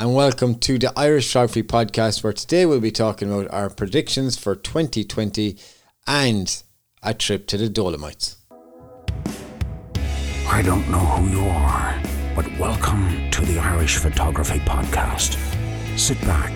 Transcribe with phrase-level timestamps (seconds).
[0.00, 4.34] and welcome to the Irish Photography Podcast, where today we'll be talking about our predictions
[4.34, 5.58] for 2020
[6.06, 6.62] and
[7.02, 8.38] a trip to the Dolomites.
[10.48, 12.02] I don't know who you are,
[12.34, 15.36] but welcome to the Irish Photography Podcast.
[15.98, 16.50] Sit back,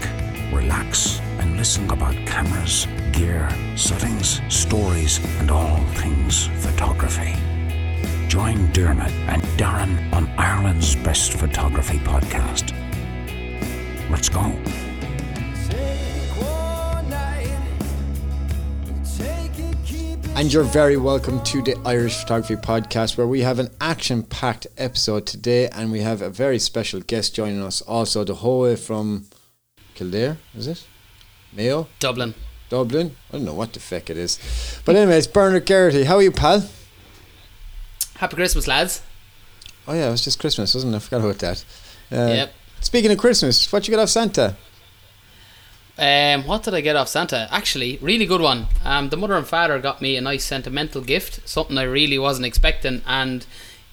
[0.50, 7.34] relax, and listen about cameras, gear, settings, stories, and all things photography.
[8.26, 12.83] Join Dermot and Darren on Ireland's Best Photography Podcast.
[14.14, 14.42] Let's go.
[20.36, 24.68] And you're very welcome to the Irish Photography Podcast, where we have an action packed
[24.78, 27.82] episode today, and we have a very special guest joining us.
[27.82, 29.26] Also, the whole way from
[29.96, 30.86] Kildare, is it?
[31.52, 31.88] Mayo?
[31.98, 32.34] Dublin.
[32.68, 33.16] Dublin?
[33.30, 34.38] I don't know what the feck it is.
[34.84, 36.68] But, anyways, Bernard Garrity, how are you, pal?
[38.14, 39.02] Happy Christmas, lads.
[39.88, 40.98] Oh, yeah, it was just Christmas, wasn't it?
[40.98, 41.64] I forgot about that.
[42.12, 42.54] Uh, Yep.
[42.84, 44.56] Speaking of Christmas, what you got off Santa?
[45.98, 47.48] Um, what did I get off Santa?
[47.50, 48.66] Actually, really good one.
[48.84, 52.44] Um, the mother and father got me a nice sentimental gift, something I really wasn't
[52.44, 53.46] expecting, and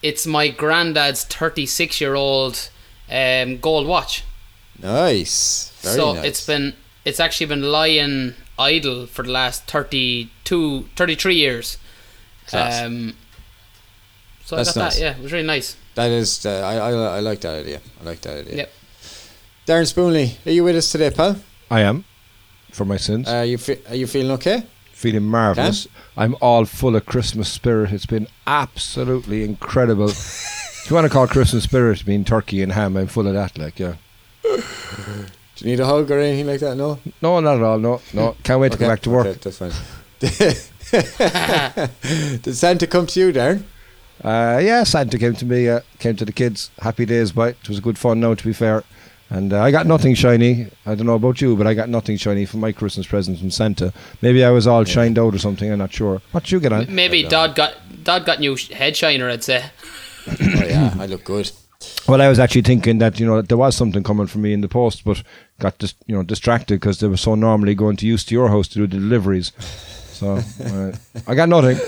[0.04, 2.70] it's my granddad's 36 year old
[3.10, 4.26] um, gold watch.
[4.78, 5.72] Nice.
[5.82, 6.26] Very so nice.
[6.26, 6.74] it's been
[7.06, 11.78] it's actually been lying idle for the last 32 33 years.
[12.46, 12.84] Class.
[12.84, 13.16] Um,
[14.44, 14.96] so That's I got nice.
[14.96, 15.02] that.
[15.02, 15.78] Yeah, it was really nice.
[15.96, 17.80] That is, uh, I, I, I like that idea.
[18.02, 18.56] I like that idea.
[18.58, 18.74] Yep.
[19.68, 21.38] Darren Spoonley, are you with us today, pal?
[21.70, 22.04] I am,
[22.72, 23.28] for my sins.
[23.28, 24.64] Are you fe- are you feeling okay?
[24.92, 25.88] Feeling marvellous.
[26.18, 27.92] I'm all full of Christmas spirit.
[27.92, 30.10] It's been absolutely incredible.
[30.10, 33.58] if you want to call Christmas spirit being turkey and ham, I'm full of that.
[33.58, 33.96] Like, yeah.
[34.44, 34.62] Do
[35.58, 36.76] you need a hug or anything like that?
[36.76, 37.00] No.
[37.22, 37.80] No, not at all.
[37.80, 38.36] No, no.
[38.44, 39.28] Can't wait to Okay, go back to work.
[39.28, 39.72] okay, that's fine.
[42.42, 43.64] Did Santa come to you, Darren?
[44.24, 46.70] Uh, yeah, Santa came to me, uh, came to the kids.
[46.80, 48.84] Happy days, but it was a good fun now, to be fair.
[49.32, 50.68] And uh, I got nothing shiny.
[50.86, 53.50] I don't know about you, but I got nothing shiny for my Christmas present from
[53.50, 53.94] Santa.
[54.22, 55.72] Maybe I was all shined out or something.
[55.72, 56.22] I'm not sure.
[56.32, 56.94] What did you get on?
[56.94, 59.30] Maybe Dodd got Dodd got new head shiner.
[59.30, 59.64] I'd say.
[60.28, 61.50] Oh yeah, I look good.
[62.08, 64.62] Well, I was actually thinking that you know there was something coming for me in
[64.62, 65.24] the post, but
[65.60, 68.50] got dis- you know distracted because they were so normally going to use to your
[68.50, 69.52] house to do the deliveries.
[70.22, 70.92] So uh,
[71.26, 71.80] I got nothing.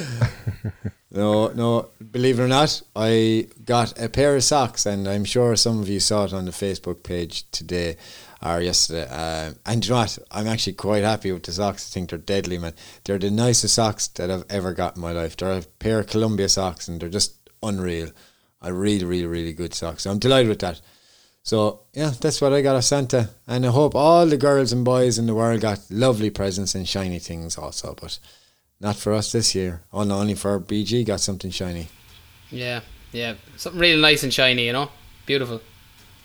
[1.16, 1.90] No, no.
[2.10, 5.88] Believe it or not, I got a pair of socks, and I'm sure some of
[5.88, 7.98] you saw it on the Facebook page today
[8.44, 9.08] or yesterday.
[9.10, 10.18] Um, and you know what?
[10.32, 11.88] I'm actually quite happy with the socks.
[11.88, 12.74] I think they're deadly, man.
[13.04, 15.38] They're the nicest socks that I've ever got in my life.
[15.38, 18.10] They're a pair of Columbia socks, and they're just unreal.
[18.64, 20.02] A really, really, really good socks.
[20.02, 20.82] So I'm delighted with that.
[21.44, 24.86] So yeah, that's what I got of Santa, and I hope all the girls and
[24.86, 27.96] boys in the world got lovely presents and shiny things also.
[28.00, 28.18] But
[28.80, 29.84] not for us this year.
[29.92, 31.90] Oh no, only for BG got something shiny.
[32.50, 32.80] Yeah,
[33.12, 34.68] yeah, something really nice and shiny.
[34.68, 34.90] You know,
[35.26, 35.62] beautiful.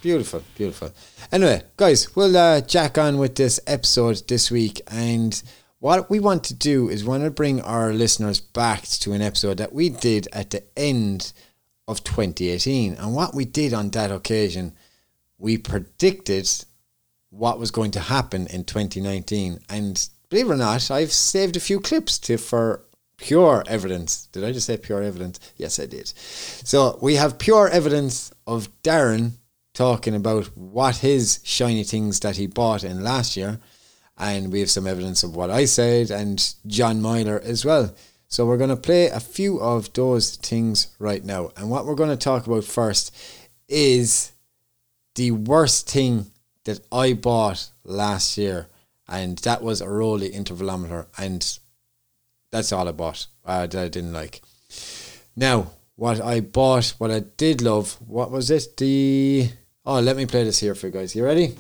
[0.01, 0.93] Beautiful, beautiful.
[1.33, 5.43] Anyway, guys, we'll uh, jack on with this episode this week, and
[5.81, 9.57] what we want to do is want to bring our listeners back to an episode
[9.57, 11.33] that we did at the end
[11.89, 14.73] of 2018, and what we did on that occasion,
[15.39, 16.49] we predicted
[17.31, 21.61] what was going to happen in 2019, and believe it or not, I've saved a
[21.61, 22.85] few clips to for
[23.19, 24.27] pure evidence.
[24.33, 25.39] Did I just say pure evidence?
[25.57, 26.09] Yes, I did.
[26.09, 29.33] So we have pure evidence of Darren
[29.75, 33.61] talking about what his shiny things that he bought in last year,
[34.17, 37.95] and we have some evidence of what I said and John Myler as well.
[38.27, 41.95] So we're going to play a few of those things right now, and what we're
[41.95, 43.15] going to talk about first
[43.69, 44.33] is
[45.19, 46.31] the worst thing
[46.65, 48.69] that I bought last year,
[49.09, 51.59] and that was a Rolly intervalometer, and
[52.53, 54.43] that's all I bought uh, that I didn't like.
[55.35, 58.77] Now, what I bought, what I did love, what was it?
[58.77, 59.51] The
[59.85, 61.17] oh, let me play this here for you guys.
[61.17, 61.57] You ready?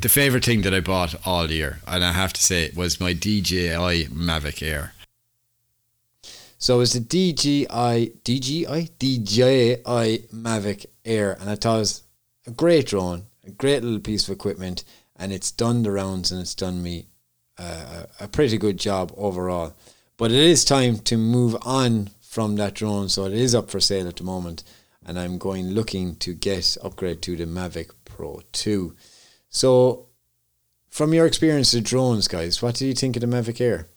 [0.00, 3.00] The favorite thing that I bought all year, and I have to say, it was
[3.00, 4.92] my DJI Mavic Air.
[6.58, 12.02] So it was the DJI, DJI, DJI Mavic Air, and I thought it was
[12.50, 14.84] a great drone, a great little piece of equipment,
[15.16, 17.06] and it's done the rounds and it's done me
[17.58, 19.74] uh, a pretty good job overall.
[20.16, 23.80] But it is time to move on from that drone, so it is up for
[23.80, 24.64] sale at the moment,
[25.06, 28.94] and I'm going looking to get upgrade to the Mavic Pro 2.
[29.48, 30.06] So,
[30.88, 33.88] from your experience with drones, guys, what do you think of the Mavic Air?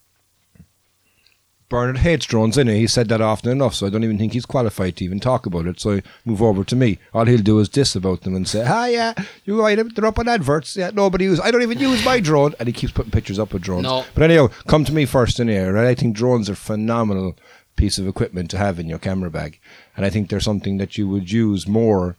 [1.74, 2.76] Bernard hates drones, innit?
[2.76, 5.44] He said that often enough, so I don't even think he's qualified to even talk
[5.44, 5.80] about it.
[5.80, 7.00] So move over to me.
[7.12, 9.12] All he'll do is diss about them and say, "Ah, yeah,
[9.44, 9.76] you right?
[9.76, 10.76] They're up on adverts.
[10.76, 11.40] Yeah, nobody use.
[11.40, 13.82] I don't even use my drone." And he keeps putting pictures up of drones.
[13.82, 14.04] No.
[14.14, 15.88] But anyhow, come to me first in here, right?
[15.88, 17.34] I think drones are phenomenal
[17.74, 19.58] piece of equipment to have in your camera bag,
[19.96, 22.14] and I think they're something that you would use more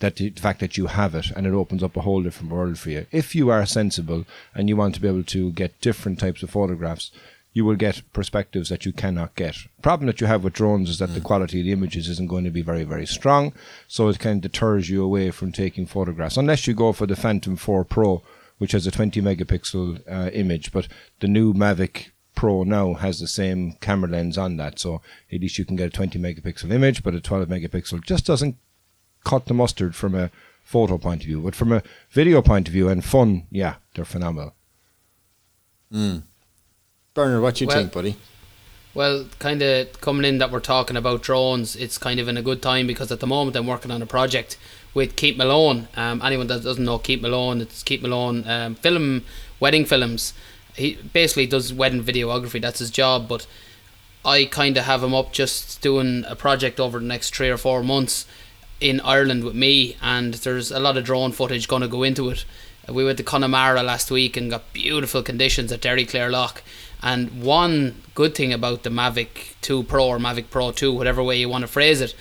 [0.00, 2.78] that the fact that you have it and it opens up a whole different world
[2.78, 3.06] for you.
[3.12, 6.50] If you are sensible and you want to be able to get different types of
[6.50, 7.10] photographs,
[7.52, 9.56] you will get perspectives that you cannot get.
[9.82, 12.44] Problem that you have with drones is that the quality of the images isn't going
[12.44, 13.52] to be very, very strong,
[13.88, 17.16] so it kind of deters you away from taking photographs unless you go for the
[17.16, 18.22] Phantom 4 Pro,
[18.58, 20.70] which has a 20 megapixel uh, image.
[20.70, 20.86] But
[21.18, 25.02] the new Mavic Pro now has the same camera lens on that, so
[25.32, 28.56] at least you can get a 20 megapixel image, but a 12 megapixel just doesn't
[29.24, 30.30] cut the mustard from a
[30.62, 31.40] photo point of view.
[31.40, 34.54] But from a video point of view and fun, yeah, they're phenomenal.
[37.12, 38.16] Bernard, what you Well- think, buddy?
[38.94, 42.42] Well, kind of coming in that we're talking about drones, it's kind of in a
[42.42, 44.56] good time because at the moment I'm working on a project
[44.94, 45.88] with Keith Malone.
[45.96, 49.24] Um, anyone that doesn't know Keith Malone, it's Keith Malone um, film
[49.58, 50.34] wedding films.
[50.76, 52.60] He basically does wedding videography.
[52.60, 53.26] That's his job.
[53.28, 53.44] But
[54.24, 57.56] I kind of have him up just doing a project over the next three or
[57.56, 58.24] four months
[58.80, 62.30] in Ireland with me, and there's a lot of drone footage going to go into
[62.30, 62.44] it.
[62.90, 66.60] We went to Connemara last week and got beautiful conditions at Derryclare Lough.
[67.02, 71.38] And one good thing about the Mavic 2 Pro or Mavic Pro 2, whatever way
[71.38, 72.14] you want to phrase it,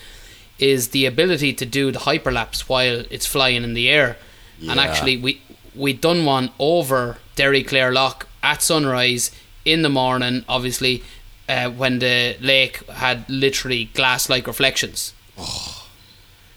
[0.57, 4.17] is the ability to do the hyperlapse while it's flying in the air.
[4.67, 5.41] And actually, we
[5.75, 9.31] we done one over Derryclare Lough at sunrise
[9.63, 10.43] in the morning.
[10.49, 11.03] Obviously,
[11.47, 15.13] uh, when the lake had literally glass-like reflections.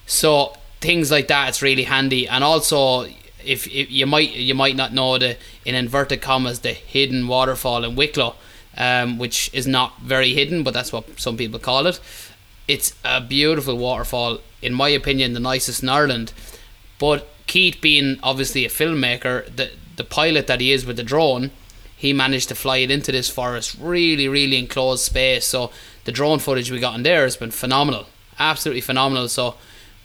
[0.06, 2.26] So things like that, it's really handy.
[2.26, 3.06] And also,
[3.44, 7.84] if, if you might you might not know the in inverted commas the hidden waterfall
[7.84, 8.34] in Wicklow,
[8.76, 12.00] um, which is not very hidden, but that's what some people call it.
[12.68, 16.32] It's a beautiful waterfall, in my opinion, the nicest in Ireland.
[16.98, 21.50] But Keith, being obviously a filmmaker, the the pilot that he is with the drone,
[21.96, 25.46] he managed to fly it into this forest, really, really enclosed space.
[25.46, 25.70] So
[26.04, 28.06] the drone footage we got in there has been phenomenal,
[28.38, 29.28] absolutely phenomenal.
[29.28, 29.56] So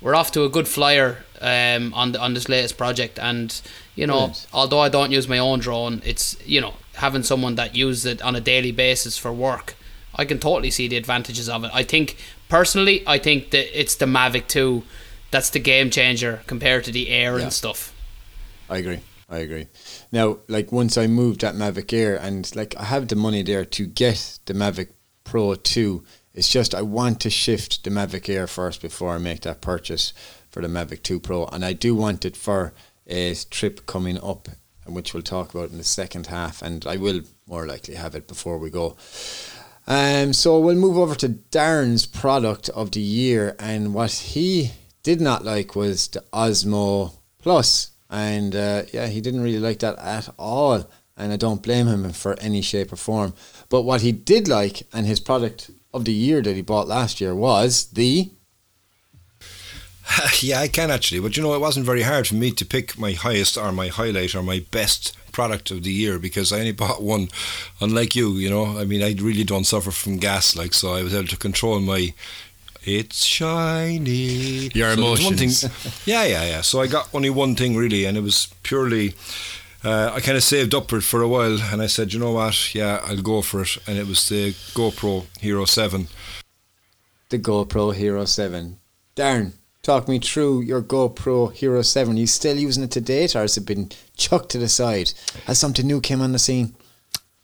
[0.02, 3.60] we're off to a good flyer um, on the, on this latest project, and
[3.96, 4.48] you know, Brilliant.
[4.54, 8.22] although I don't use my own drone, it's you know having someone that uses it
[8.22, 9.76] on a daily basis for work.
[10.16, 11.72] I can totally see the advantages of it.
[11.74, 12.18] I think
[12.50, 14.84] personally, I think that it's the Mavic 2
[15.30, 17.44] that's the game changer compared to the Air Yeah.
[17.44, 17.94] and stuff.
[18.70, 19.00] I agree.
[19.30, 19.68] I agree.
[20.12, 23.66] Now, like once I moved that Mavic Air, and like I have the money there
[23.66, 24.90] to get the Mavic
[25.26, 26.04] Pro 2,
[26.38, 30.13] it's just I want to shift the Mavic Air first before I make that purchase
[30.51, 32.74] for the Mavic 2 Pro, and I do want it for
[33.07, 34.48] a trip coming up,
[34.86, 38.28] which we'll talk about in the second half, and I will more likely have it
[38.28, 38.95] before we go.
[39.88, 45.19] Um, so we'll move over to Darren's product of the year, and what he did
[45.19, 50.30] not like was the Osmo Plus, and uh, yeah, he didn't really like that at
[50.38, 50.88] all,
[51.18, 53.33] and I don't blame him for any shape or form.
[53.69, 57.20] But what he did like, and his product of the year that he bought last
[57.20, 58.30] year was the
[60.42, 62.98] yeah, I can actually, but you know, it wasn't very hard for me to pick
[62.98, 66.72] my highest or my highlight or my best product of the year because I only
[66.84, 67.28] bought one.
[67.82, 70.94] Unlike you, you know, I mean, I really don't suffer from gas, like so.
[70.94, 72.14] I was able to control my.
[72.90, 74.70] It's shiny.
[74.74, 75.68] Your So there's one emotions.
[75.68, 76.62] thing- yeah, yeah, yeah.
[76.62, 79.14] So I got only one thing really, and it was purely.
[79.88, 82.19] Uh, I kind of saved up for it for a while, and I said, you
[82.19, 82.75] know what?
[82.75, 86.10] Yeah, I'll go for it, and it was the GoPro Hero Seven.
[87.30, 88.80] the GoPro Hero 7.
[89.16, 89.54] Darn,
[89.84, 92.16] talk me through your GoPro Hero 7.
[92.16, 95.14] Are you still using it to date, or has it been chucked to the side?
[95.45, 96.76] Has something new came on the scene?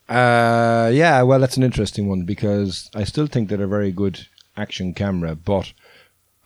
[0.06, 4.26] Uh, yeah, well, that's an interesting one because I still think they're a very good
[4.54, 5.72] action camera, but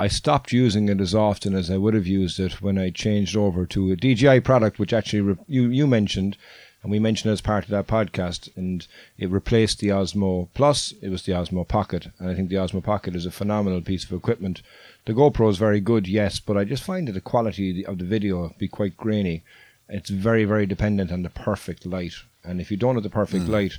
[0.00, 3.36] I stopped using it as often as I would have used it when I changed
[3.36, 6.36] over to a DJI product, which actually re- you you mentioned,
[6.82, 8.86] and we mentioned as part of that podcast, and
[9.18, 10.94] it replaced the Osmo Plus.
[11.02, 14.04] It was the Osmo Pocket, and I think the Osmo Pocket is a phenomenal piece
[14.04, 14.62] of equipment.
[15.06, 18.04] The GoPro is very good, yes, but I just find that the quality of the
[18.04, 19.42] video be quite grainy.
[19.88, 22.14] It's very, very dependent on the perfect light,
[22.44, 23.52] and if you don't have the perfect hmm.
[23.52, 23.78] light,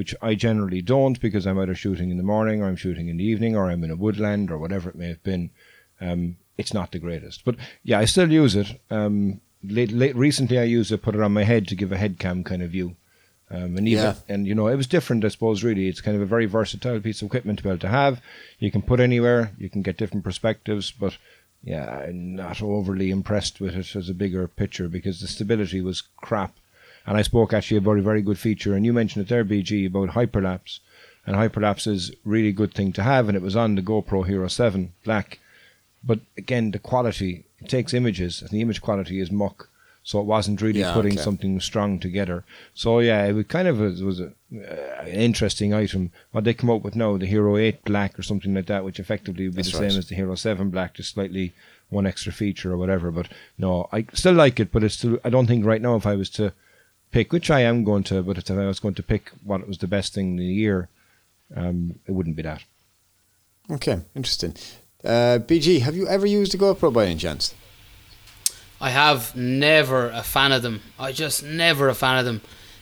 [0.00, 3.18] which I generally don't because I'm either shooting in the morning or I'm shooting in
[3.18, 5.50] the evening or I'm in a woodland or whatever it may have been,
[6.00, 7.44] um, it's not the greatest.
[7.44, 8.80] But yeah, I still use it.
[8.90, 11.98] Um, late, late, recently, I used it, put it on my head to give a
[11.98, 12.96] head cam kind of view.
[13.50, 14.14] Um, and even, Yeah.
[14.26, 15.62] and you know, it was different, I suppose.
[15.62, 18.22] Really, it's kind of a very versatile piece of equipment to be able to have.
[18.58, 21.18] You can put anywhere, you can get different perspectives, but
[21.62, 26.00] yeah, I'm not overly impressed with it as a bigger picture because the stability was
[26.16, 26.56] crap.
[27.10, 29.88] And I spoke actually about a very good feature, and you mentioned it there, BG,
[29.88, 30.78] about hyperlapse.
[31.26, 34.24] And hyperlapse is a really good thing to have, and it was on the GoPro
[34.24, 35.40] Hero 7 Black.
[36.04, 39.68] But again, the quality, it takes images, and the image quality is muck.
[40.04, 41.22] So it wasn't really Yeah, putting okay.
[41.22, 42.44] something strong together.
[42.74, 46.12] So yeah, it was kind of a, it was a, uh, an interesting item.
[46.30, 49.00] What they come up with now, the Hero 8 Black or something like that, which
[49.00, 49.90] effectively would be That's the right.
[49.90, 51.54] same as the Hero 7 Black, just slightly
[51.88, 53.10] one extra feature or whatever.
[53.10, 53.26] But
[53.58, 55.18] no, I still like it, but it's still.
[55.24, 56.52] I don't think right now if I was to
[57.10, 59.78] pick, which I am going to, but if I was going to pick what was
[59.78, 60.88] the best thing in the year,
[61.56, 62.62] um, it wouldn't be that.
[63.70, 64.54] Okay, interesting.
[65.04, 67.54] Uh, BG, have you ever used a GoPro by any chance?
[68.80, 70.80] I have never a fan of them.
[70.98, 72.40] I just never a fan of them.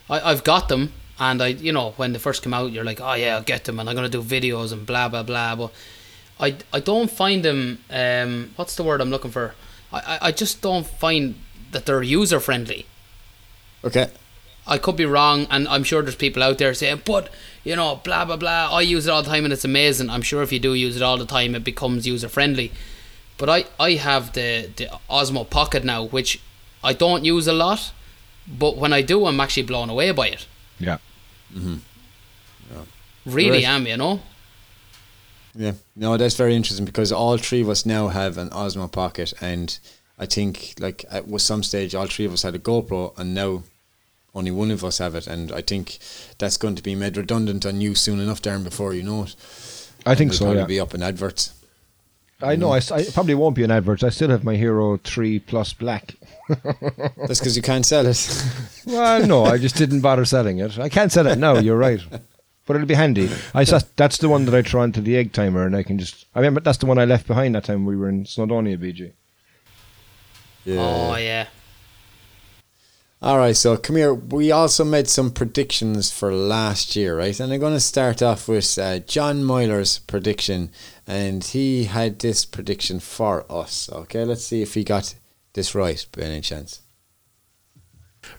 [0.08, 3.00] I, I've got them, and I, you know, when they first come out, you're like,
[3.00, 5.56] oh yeah, I'll get them, and I'm gonna do videos and blah blah blah.
[5.56, 5.72] But
[6.38, 7.78] I, I don't find them.
[7.90, 9.54] Um, what's the word I'm looking for?
[9.92, 11.34] I, I, I just don't find
[11.72, 12.86] that they're user friendly.
[13.84, 14.08] Okay.
[14.66, 17.30] I could be wrong, and I'm sure there's people out there saying, but
[17.64, 18.68] you know, blah blah blah.
[18.70, 20.10] I use it all the time, and it's amazing.
[20.10, 22.72] I'm sure if you do use it all the time, it becomes user friendly.
[23.38, 26.40] But I, I have the the Osmo Pocket now, which
[26.84, 27.92] I don't use a lot,
[28.46, 30.46] but when I do, I'm actually blown away by it.
[30.78, 30.98] Yeah.
[31.54, 31.76] Mm-hmm.
[32.72, 32.82] yeah.
[33.24, 33.64] Really Right.
[33.64, 34.20] am, you know.
[35.54, 39.32] Yeah, no, that's very interesting because all three of us now have an Osmo Pocket,
[39.40, 39.78] and
[40.18, 43.34] I think like at was some stage all three of us had a GoPro, and
[43.34, 43.62] now
[44.34, 45.98] only one of us have it, and I think
[46.38, 49.34] that's going to be made redundant on you soon enough, Darren, before you know it.
[50.06, 50.52] I think so.
[50.52, 50.64] Yeah.
[50.64, 51.54] be up in adverts.
[52.40, 52.70] I know.
[52.70, 52.80] I
[53.12, 54.04] probably won't be an advert.
[54.04, 56.14] I still have my Hero Three Plus Black.
[56.48, 58.44] That's because you can't sell it.
[58.86, 60.78] Well, no, I just didn't bother selling it.
[60.78, 61.58] I can't sell it now.
[61.58, 62.00] You're right,
[62.64, 63.28] but it'll be handy.
[63.54, 63.64] I
[63.96, 66.26] that's the one that I throw into the egg timer, and I can just.
[66.34, 69.12] I remember that's the one I left behind that time we were in Snowdonia, BG.
[70.68, 70.80] Yeah.
[70.80, 71.46] Oh yeah.
[73.20, 74.14] All right, so come here.
[74.14, 77.38] We also made some predictions for last year, right?
[77.40, 80.70] And I'm going to start off with uh, John Moyler's prediction,
[81.04, 83.90] and he had this prediction for us.
[83.92, 85.16] Okay, let's see if he got
[85.54, 86.82] this right by any chance.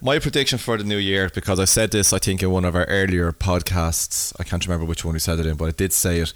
[0.02, 2.74] My prediction for the new year, because I said this, I think, in one of
[2.74, 4.34] our earlier podcasts.
[4.40, 6.32] I can't remember which one we said it in, but I did say it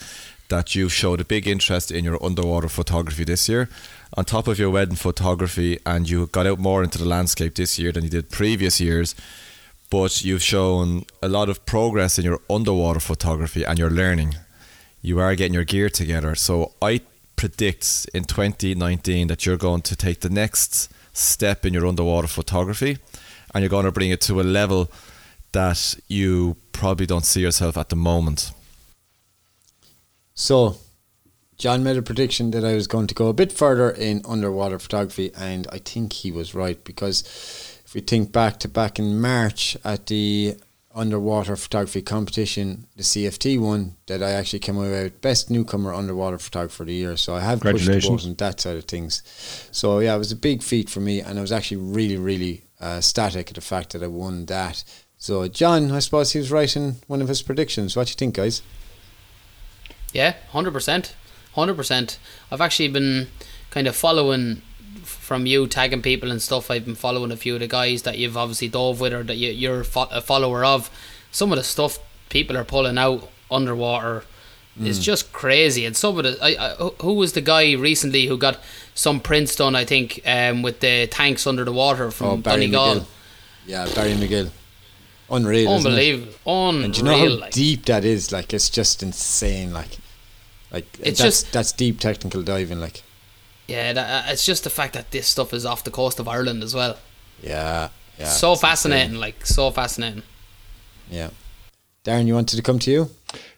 [0.50, 3.70] that you showed a big interest in your underwater photography this year.
[4.16, 7.80] On top of your wedding photography, and you got out more into the landscape this
[7.80, 9.16] year than you did previous years.
[9.90, 14.36] But you've shown a lot of progress in your underwater photography and your learning.
[15.02, 16.36] You are getting your gear together.
[16.36, 17.02] So I
[17.36, 22.98] predict in 2019 that you're going to take the next step in your underwater photography
[23.54, 24.92] and you're going to bring it to a level
[25.52, 28.52] that you probably don't see yourself at the moment.
[30.34, 30.78] So,
[31.64, 34.78] John made a prediction that I was going to go a bit further in underwater
[34.80, 37.22] photography, and I think he was right because
[37.86, 40.58] if we think back to back in March at the
[40.94, 46.38] underwater photography competition, the CFT one, that I actually came away with best newcomer underwater
[46.38, 47.16] photographer of the year.
[47.16, 49.24] So I have pushed the boat on that side of things.
[49.72, 52.66] So yeah, it was a big feat for me, and I was actually really, really
[52.82, 54.84] uh, static at the fact that I won that.
[55.16, 57.96] So John, I suppose he was right in one of his predictions.
[57.96, 58.62] What do you think, guys?
[60.12, 61.16] Yeah, hundred percent,
[61.56, 62.18] hundred percent.
[62.52, 63.28] I've actually been
[63.72, 64.62] kind of following
[65.04, 66.70] from you tagging people and stuff.
[66.72, 69.36] I've been following a few of the guys that you've obviously dove with or that
[69.36, 70.90] you, you're a follower of.
[71.32, 74.24] Some of the stuff people are pulling out underwater
[74.82, 75.86] is just crazy.
[75.86, 78.60] And some of the, I, I, who- was the guy recently who got
[78.96, 79.76] some prints done?
[79.76, 82.96] I think um, with the tanks under the water from Oh, Barry Donegal.
[83.02, 83.06] McGill.
[83.68, 84.50] Yeah, Barry McGill.
[85.30, 85.72] Unreal.
[85.72, 86.86] Unbelievable, unreal.
[86.86, 87.54] And do you know how like.
[87.54, 88.32] deep that is?
[88.32, 89.74] Like it's just insane.
[89.74, 89.98] Like,
[90.74, 92.80] like It's that's just- that's deep technical diving.
[92.82, 93.04] Like,
[93.68, 96.28] Yeah, that, uh, it's just the fact that this stuff is off the coast of
[96.28, 96.98] Ireland as well.
[97.42, 97.90] yeah,
[98.20, 98.26] yeah.
[98.30, 99.22] so fascinating, insane.
[99.22, 100.24] like so fascinating.
[101.10, 101.30] Yeah.
[102.04, 103.10] Darren, you wanted to come to you?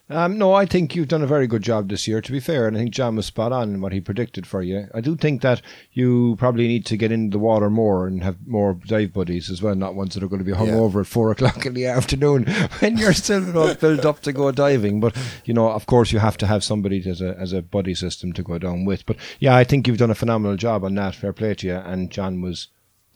[0.08, 2.68] Um, no, I think you've done a very good job this year, to be fair,
[2.68, 4.88] and I think John was spot on in what he predicted for you.
[4.94, 8.38] I do think that you probably need to get into the water more and have
[8.46, 10.76] more dive buddies as well, not ones that are going to be hung Yeah.
[10.76, 12.44] over at four o'clock in the afternoon
[12.80, 15.00] when you're still not built up to go diving.
[15.00, 17.96] But you know, of course, you have to have somebody as a as a buddy
[17.96, 19.08] system to go down with.
[19.08, 21.16] But yeah, I think you've done a phenomenal job on that.
[21.16, 22.68] Fair play to you, and John was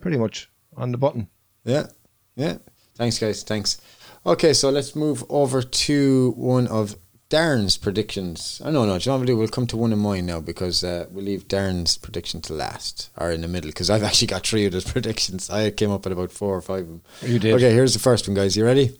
[0.02, 1.28] pretty much on the button.
[1.66, 1.88] Yeah,
[2.36, 2.58] yeah.
[2.96, 3.44] Thanks, guys.
[3.44, 3.80] Thanks.
[4.26, 6.96] Okay, so let's move over to one of
[7.30, 8.62] Darren's predictions.
[8.66, 9.38] I know, no, do you know what we'll do?
[9.38, 13.10] We'll come to one of mine now because uh, we'll leave Darren's prediction to last
[13.18, 15.50] or in the middle because I've actually got three of those predictions.
[15.50, 17.02] I came up with about four or five of them.
[17.22, 17.54] You did.
[17.54, 18.56] Okay, here's the first one, guys.
[18.58, 18.98] You ready?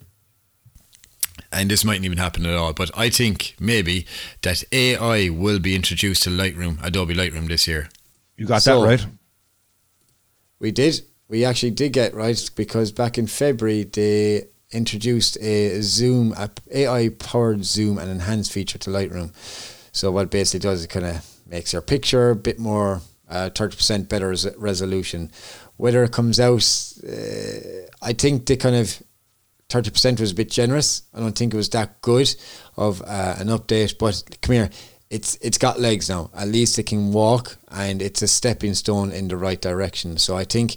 [1.52, 4.06] and this mightn't even happen at all, but I think maybe
[4.44, 7.90] that AI will be introduced to Lightroom, Adobe Lightroom this year.
[8.38, 9.06] You got So- that right.
[10.60, 11.02] We did.
[11.28, 17.10] We actually did get right because back in February they introduced a Zoom, a AI
[17.10, 19.32] powered Zoom and enhanced feature to Lightroom.
[19.92, 23.76] So what basically does, it kind of makes your picture a bit more, uh, thirty
[23.76, 25.32] percent better res- resolution.
[25.78, 26.64] Whether it comes out,
[27.08, 29.02] uh, I think the kind of
[29.70, 31.04] thirty percent was a bit generous.
[31.14, 32.34] I don't think it was that good
[32.78, 33.98] of uh, an update.
[33.98, 34.70] But come here,
[35.10, 36.30] it's it's got legs now.
[36.36, 40.18] At least it can walk, and it's a stepping stone in the right direction.
[40.18, 40.76] So I think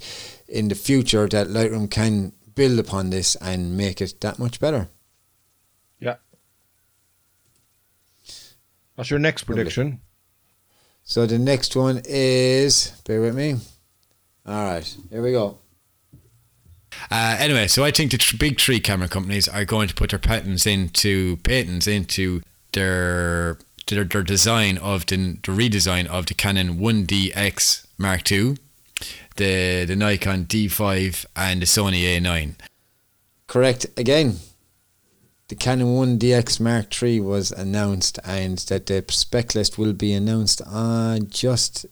[0.48, 4.88] in the future that Lightroom can build upon this and make it that much better.
[5.98, 6.16] Yeah.
[8.94, 10.00] What's your next prediction?
[11.04, 13.56] So the next one is bear with me.
[14.46, 15.58] All right, here we go.
[17.10, 20.10] Uh, anyway, so I think the tr- big three camera companies are going to put
[20.10, 22.42] their patents into patents into
[22.72, 28.56] their their, their design of the, the redesign of the Canon 1DX Mark II,
[29.36, 32.54] the the Nikon D5, and the Sony A9.
[33.46, 34.36] Correct again.
[35.48, 40.14] The Canon 1 DX Mark III was announced, and that the spec list will be
[40.14, 41.84] announced uh, just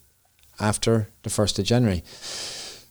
[0.59, 2.03] after the 1st of January.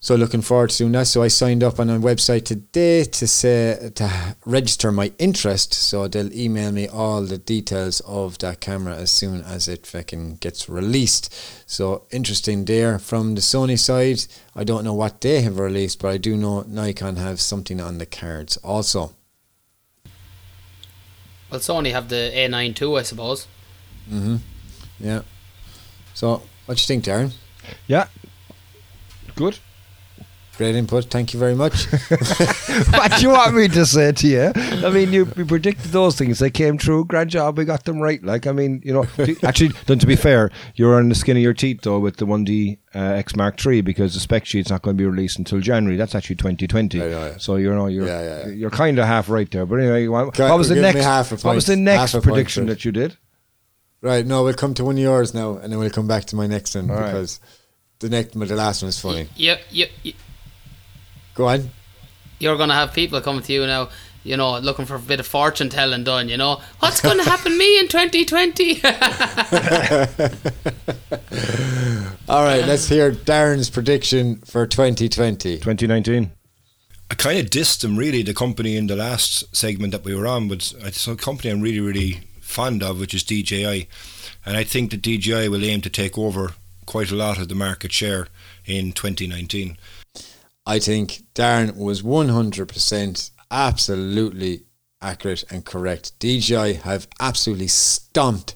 [0.01, 1.07] So looking forward to doing that.
[1.07, 5.73] So I signed up on a website today to say to register my interest.
[5.73, 10.37] So they'll email me all the details of that camera as soon as it fucking
[10.37, 11.33] gets released.
[11.69, 14.25] So interesting there from the Sony side.
[14.55, 17.97] I don't know what they have released, but I do know Nikon have something on
[17.97, 19.13] the cards also.
[21.51, 23.47] Well, Sony have the A9 too, I suppose.
[24.09, 24.37] Mm-hmm.
[24.99, 25.23] Yeah.
[26.13, 27.33] So what do you think, Darren?
[27.85, 28.07] Yeah.
[29.35, 29.59] Good.
[30.59, 31.05] Great input.
[31.05, 31.85] Thank you very much.
[32.91, 34.51] what do you want me to say to you?
[34.85, 36.39] I mean, you, you predicted those things.
[36.39, 37.05] They came true.
[37.05, 37.57] Grand job.
[37.57, 38.21] We got them right.
[38.21, 39.07] Like, I mean, you know,
[39.43, 42.25] actually, then to be fair, you're on the skin of your teeth though with the
[42.25, 45.61] 1D uh, X Mark III because the spec sheet's not going to be released until
[45.61, 45.95] January.
[45.95, 46.97] That's actually 2020.
[46.97, 47.37] Yeah, yeah, yeah.
[47.37, 48.53] So you know, you're Yeah, yeah, yeah.
[48.53, 49.65] you're kind of half right there.
[49.65, 50.99] But anyway, what, what was the next?
[50.99, 53.15] half a What was the next Half prediction that you did?
[54.01, 54.25] right.
[54.25, 56.47] No, we'll come to one of yours now, and then we'll come back to my
[56.47, 57.05] next one All right.
[57.05, 57.39] because
[57.99, 59.29] the next, the last one is funny.
[59.37, 60.13] You, you, you,
[61.39, 61.69] Go on.
[62.39, 63.87] you're going to have people coming to you now,
[64.25, 66.59] you know, looking for a bit of fortune telling done, you know.
[66.79, 68.83] What's going to happen me in 2020?
[72.27, 72.65] All right.
[72.65, 75.59] let's hear Darren's prediction for 2020.
[75.59, 76.31] 2019.
[77.09, 78.21] I kind of dissed them really.
[78.21, 81.61] The company in the last segment that we were on, but it's a company I'm
[81.61, 83.87] really, really fond of, which is DJI,
[84.45, 86.51] and I think that DJI will aim to take over
[86.85, 88.27] quite a lot of the market share
[88.65, 89.77] in 2019.
[90.69, 94.65] I think Darren was 100% absolutely
[95.01, 96.19] accurate and correct.
[96.19, 98.55] DJI have absolutely stomped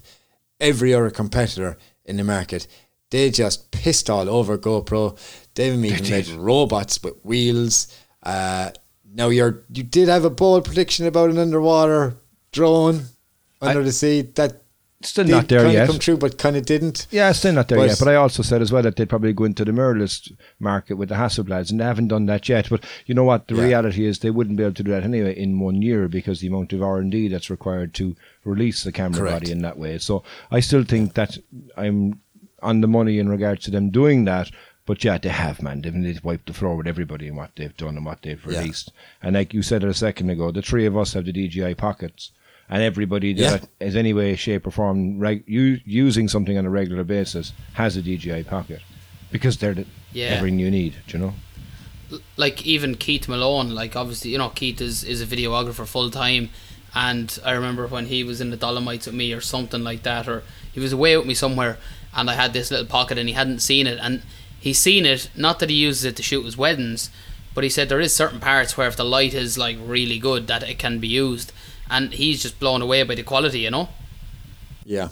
[0.60, 2.68] every other competitor in the market.
[3.10, 5.18] They just pissed all over GoPro.
[5.56, 7.88] They've even made robots with wheels.
[8.22, 8.70] Uh,
[9.12, 12.16] now you're you did have a bold prediction about an underwater
[12.52, 13.06] drone
[13.60, 14.62] under the sea that
[15.04, 15.88] Still not there yet.
[15.88, 17.08] come true, but kind of didn't.
[17.12, 18.00] Yeah, it's still not there But- yet.
[18.00, 21.10] But I also said as well that they'd probably go into the mirrorless market with
[21.10, 22.70] the Hasselblads, and they haven't done that yet.
[22.70, 23.48] But you know what?
[23.48, 23.64] The Yeah.
[23.66, 26.48] reality is they wouldn't be able to do that anyway in one year because the
[26.48, 29.42] amount of R and D that's required to release the camera Correct.
[29.42, 29.98] body in that way.
[29.98, 31.38] So I still think that
[31.78, 32.20] I'm
[32.62, 34.50] on the money in regards to them doing that.
[34.86, 35.82] But yeah, they have, man.
[35.82, 38.60] They've, they've wiped the floor with everybody and what they've done and what they've Yeah.
[38.60, 38.92] released.
[39.22, 41.74] And like you said it a second ago, the three of us have the DJI
[41.76, 42.32] pockets.
[42.70, 46.70] And everybody that is any way, shape, or form reg- u- using something on a
[46.70, 48.82] regular basis has a DJI pocket
[49.32, 50.28] because they're the, Yeah.
[50.28, 50.94] everything you need.
[51.08, 51.34] Do you know?
[52.38, 56.50] like even Keith Malone, like obviously you know Keith is is a videographer full time,
[56.94, 60.28] and I remember when he was in the Dolomites with me or something like that,
[60.28, 61.78] or he was away with me somewhere,
[62.16, 64.22] and I had this little pocket and he hadn't seen it, and
[64.60, 65.30] he's seen it.
[65.36, 67.10] Not that he uses it to shoot his weddings,
[67.56, 70.46] but he said there is certain parts where if the light is like really good
[70.48, 71.52] that it can be used,
[71.90, 73.90] and he's just blown away by the quality, you know.
[74.86, 75.10] Yeah.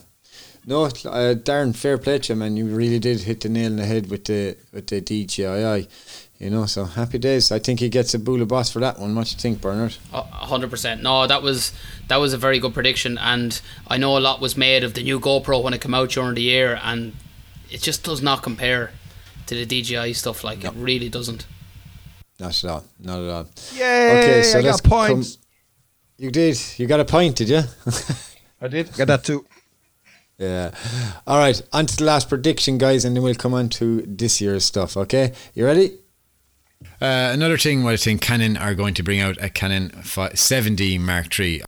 [0.65, 0.89] No, uh,
[1.33, 2.55] Darren, fair play to you, man.
[2.55, 5.87] You really did hit the nail on the head with the with the DJI.
[6.39, 7.51] You know, so happy days.
[7.51, 9.13] I think he gets a Bula Boss for that one.
[9.15, 9.95] What do you think, Bernard?
[10.13, 11.01] A hundred percent.
[11.01, 11.71] No, that was
[12.09, 15.03] that was a very good prediction, and I know a lot was made of the
[15.03, 17.13] new GoPro when it came out during the year, and
[17.71, 18.91] it just does not compare
[19.47, 20.43] to the DJI stuff.
[20.43, 21.45] Like it really doesn't.
[22.39, 22.83] Not at all.
[22.99, 23.47] Not at all.
[23.73, 24.51] Yay!
[24.55, 25.35] I let's got points.
[25.35, 25.40] come-
[26.21, 26.61] You did.
[26.77, 27.61] You got a point, did you?
[28.61, 29.43] I did Got that too.
[30.37, 30.69] yeah.
[31.25, 31.59] All right.
[31.73, 34.95] On to the last prediction, guys, and then we'll come on to this year's stuff.
[34.95, 35.33] Okay.
[35.55, 35.97] You ready?
[37.01, 40.29] Uh, another thing, what I think Canon are going to bring out a Canon fi-
[40.29, 41.63] 7D Mark III.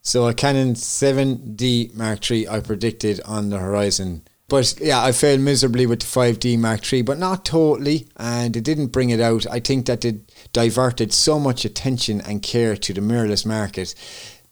[0.00, 4.22] So a Canon 7D Mark III I predicted on the horizon.
[4.48, 8.08] But yeah, I failed miserably with the 5D Mark III, but not totally.
[8.16, 9.46] And it didn't bring it out.
[9.50, 13.94] I think that it diverted so much attention and care to the mirrorless market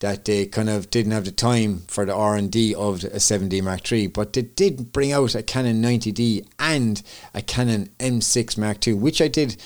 [0.00, 3.90] that they kind of didn't have the time for the R&D of a 7D Mark
[3.90, 4.08] III.
[4.08, 9.22] But they did bring out a Canon 90D and a Canon M6 Mark II, which
[9.22, 9.56] I did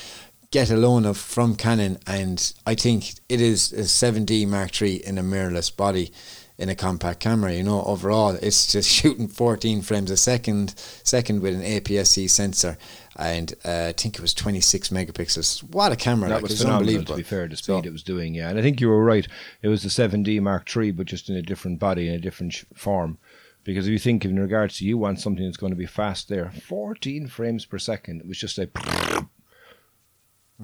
[0.53, 5.07] get a loan of from Canon, and I think it is a 7D Mark III
[5.07, 6.13] in a mirrorless body.
[6.59, 7.55] in a compact camera.
[7.55, 12.77] You know, overall, it's just shooting 14 frames a second, second with an APS-C sensor,
[13.17, 15.63] and uh, I think it was 26 megapixels.
[15.65, 16.29] What a camera!
[16.29, 17.15] That like, was it's phenomenal, unbelievable.
[17.15, 18.49] to be fair, the speed So- it was doing, yeah.
[18.51, 19.27] And I think you were right.
[19.63, 22.53] It was the 7D Mark III, but just in a different body, in a different
[22.53, 23.19] sh- form.
[23.65, 26.29] Because if you think in regards to you want something that's going to be fast
[26.29, 28.71] there, 14 frames per second, it was just like,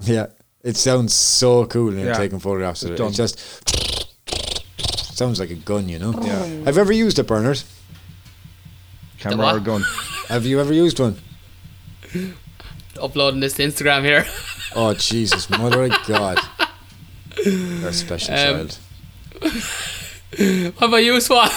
[0.01, 0.27] Yeah,
[0.63, 2.13] it sounds so cool when you're Yeah.
[2.17, 2.99] taking photographs of it.
[2.99, 3.39] It just
[5.15, 6.13] sounds like a gun, you know.
[6.23, 6.45] Yeah.
[6.65, 7.61] Have you ever used a Bernard?
[9.19, 9.83] camera or gun.
[10.29, 11.17] Have you ever used one?
[13.01, 14.25] Uploading this to Instagram here.
[14.75, 16.37] Oh Jesus, mother of God!
[17.45, 18.77] You're a special Um, child.
[20.75, 21.51] what about you, Swat?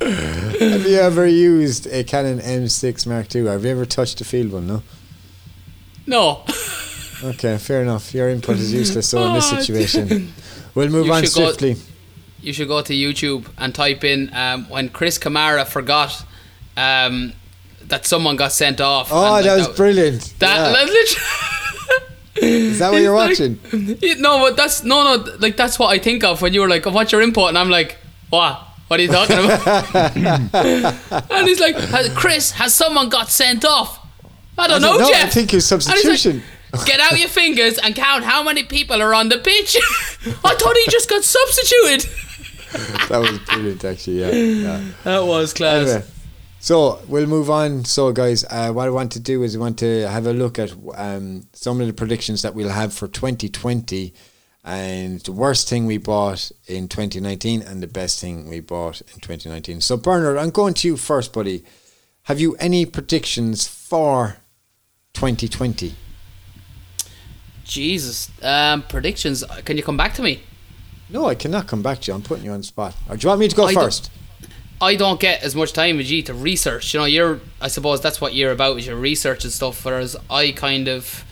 [0.00, 3.46] Have you ever used a Canon M6 Mark II?
[3.46, 4.66] Have you ever touched a field one?
[4.66, 4.82] No.
[6.06, 6.44] No.
[7.24, 8.14] Okay, fair enough.
[8.14, 9.08] Your input is useless.
[9.08, 10.32] So in this Oh, situation,
[10.74, 11.76] we'll move You on should go- swiftly.
[12.40, 16.24] You should go to YouTube and type in um, when Chris Kamara forgot
[16.76, 17.32] um,
[17.88, 19.08] that someone got sent off.
[19.10, 20.34] Oh, and, that like, was brilliant.
[20.38, 20.72] That, Yeah.
[20.72, 21.24] that literally-
[22.70, 23.58] Is that what you're like- watching?
[24.22, 25.32] No, but that's no, no.
[25.40, 27.68] Like that's what I think of when you were like, "What's your input?" And I'm
[27.70, 27.96] like,
[28.30, 28.60] "What?
[28.86, 30.14] What are you talking about?"
[31.32, 33.98] and he's like, "Has- "Chris, has someone got sent off?"
[34.56, 35.32] I don't I know, don't know, I Jeff.
[35.34, 36.42] think it's substitution.
[36.84, 39.76] Get out your fingers and count how many people are on the pitch.
[40.44, 42.10] I thought he just got substituted.
[43.08, 44.20] that was brilliant, actually.
[44.20, 44.30] Yeah.
[44.30, 44.84] yeah.
[45.04, 45.88] That was class.
[45.88, 46.06] Anyway,
[46.60, 47.84] so we'll move on.
[47.84, 50.58] So, guys, uh, what I want to do is I want to have a look
[50.58, 54.12] at um, some of the predictions that we'll have for 2020
[54.64, 59.20] and the worst thing we bought in 2019 and the best thing we bought in
[59.20, 59.80] 2019.
[59.80, 61.64] So, Bernard, I'm going to you first, buddy.
[62.24, 64.36] Have you any predictions for
[65.14, 65.94] 2020?
[67.68, 68.30] Jesus.
[68.42, 69.44] Um, predictions.
[69.64, 70.40] Can you come back to me?
[71.10, 72.14] No, I cannot come back to you.
[72.16, 72.94] I'm putting you on the spot.
[73.08, 74.10] Or do you want me to go I don't- first?
[74.80, 76.94] I don't get as much time as you to research.
[76.94, 77.40] You know, you're.
[77.60, 79.84] I suppose that's what you're about is your research and stuff.
[79.84, 81.24] Whereas I kind of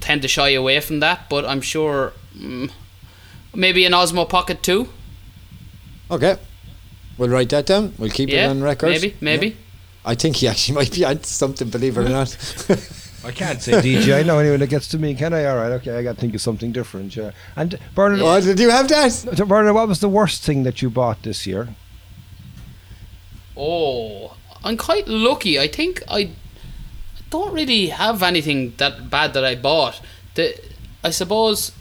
[0.00, 1.28] tend to shy away from that.
[1.28, 2.70] But I'm sure mm,
[3.54, 4.88] maybe an Osmo Pocket Two.
[6.10, 6.38] Okay.
[7.18, 7.92] We'll write that down.
[7.98, 8.88] We'll keep Yeah, it on record.
[8.90, 9.48] maybe, maybe.
[9.48, 9.54] Yeah.
[10.06, 12.34] I think he actually might be on something, believe it or not.
[13.24, 14.18] I can't say DJ.
[14.18, 15.14] I know anyone that gets to me.
[15.14, 15.44] Can I?
[15.46, 15.96] All right, okay.
[15.96, 17.16] I got to think of something different.
[17.16, 17.30] Yeah.
[17.56, 19.12] And Bernard, oh, did you have that?
[19.12, 21.68] So, Bernard, what was the worst thing that you bought this year?
[23.56, 25.58] Oh, I'm quite lucky.
[25.58, 26.30] I think I
[27.30, 30.00] don't really have anything that bad that I bought.
[30.34, 30.58] The,
[31.02, 31.72] I suppose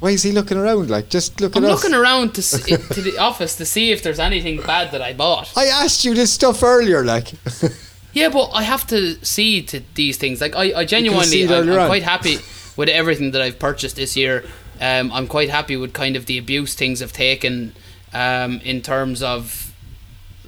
[0.00, 0.88] Why is he looking around?
[0.90, 1.82] Like, just look I'm at us.
[1.82, 5.12] looking around to see, to the office to see if there's anything bad that I
[5.12, 5.52] bought.
[5.56, 7.32] I asked you this stuff earlier, like.
[8.12, 10.40] Yeah, but I have to see to these things.
[10.40, 12.38] Like I, I genuinely, I'm, I'm quite happy
[12.76, 14.44] with everything that I've purchased this year.
[14.80, 17.74] Um, I'm quite happy with kind of the abuse things have taken,
[18.12, 19.74] um, in terms of,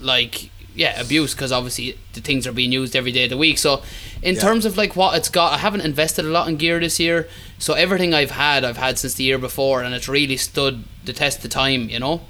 [0.01, 3.59] like, yeah, abuse because obviously the things are being used every day of the week.
[3.59, 3.83] So,
[4.23, 4.40] in Yeah.
[4.40, 7.29] terms of like what it's got, I haven't invested a lot in gear this year.
[7.59, 11.12] So everything I've had, I've had since the year before, and it's really stood the
[11.12, 11.88] test of time.
[11.90, 12.20] You know,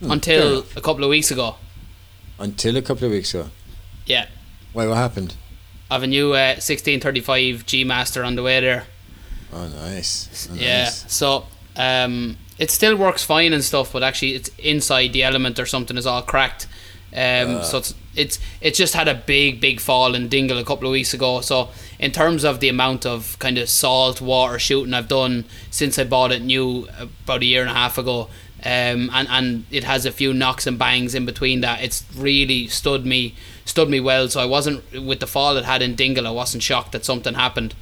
[0.00, 1.56] Hmm, until a couple of weeks ago.
[2.38, 3.50] Until a couple of weeks ago.
[4.06, 4.26] Yeah,
[4.72, 5.34] Why, what happened?
[5.90, 8.84] I have a new uh, 1635 G Master on the way there.
[9.52, 10.48] Oh, nice.
[10.50, 10.84] Oh, Yeah.
[10.84, 11.12] nice.
[11.12, 15.66] So um, it still works fine and stuff, but actually it's inside the element or
[15.66, 16.66] something is all cracked.
[17.14, 20.86] Um, so it's it's it just had a big big fall in Dingle a couple
[20.88, 21.42] of weeks ago.
[21.42, 25.98] So in terms of the amount of kind of salt water shooting I've done since
[25.98, 26.88] I bought it new
[27.24, 28.28] about a year and a half ago.
[28.64, 31.82] Um, and, and it has a few knocks and bangs in between that.
[31.82, 34.28] It's really stood me stood me well.
[34.28, 36.26] So I wasn't with the fall it had in Dingle.
[36.26, 37.74] I wasn't shocked that something happened.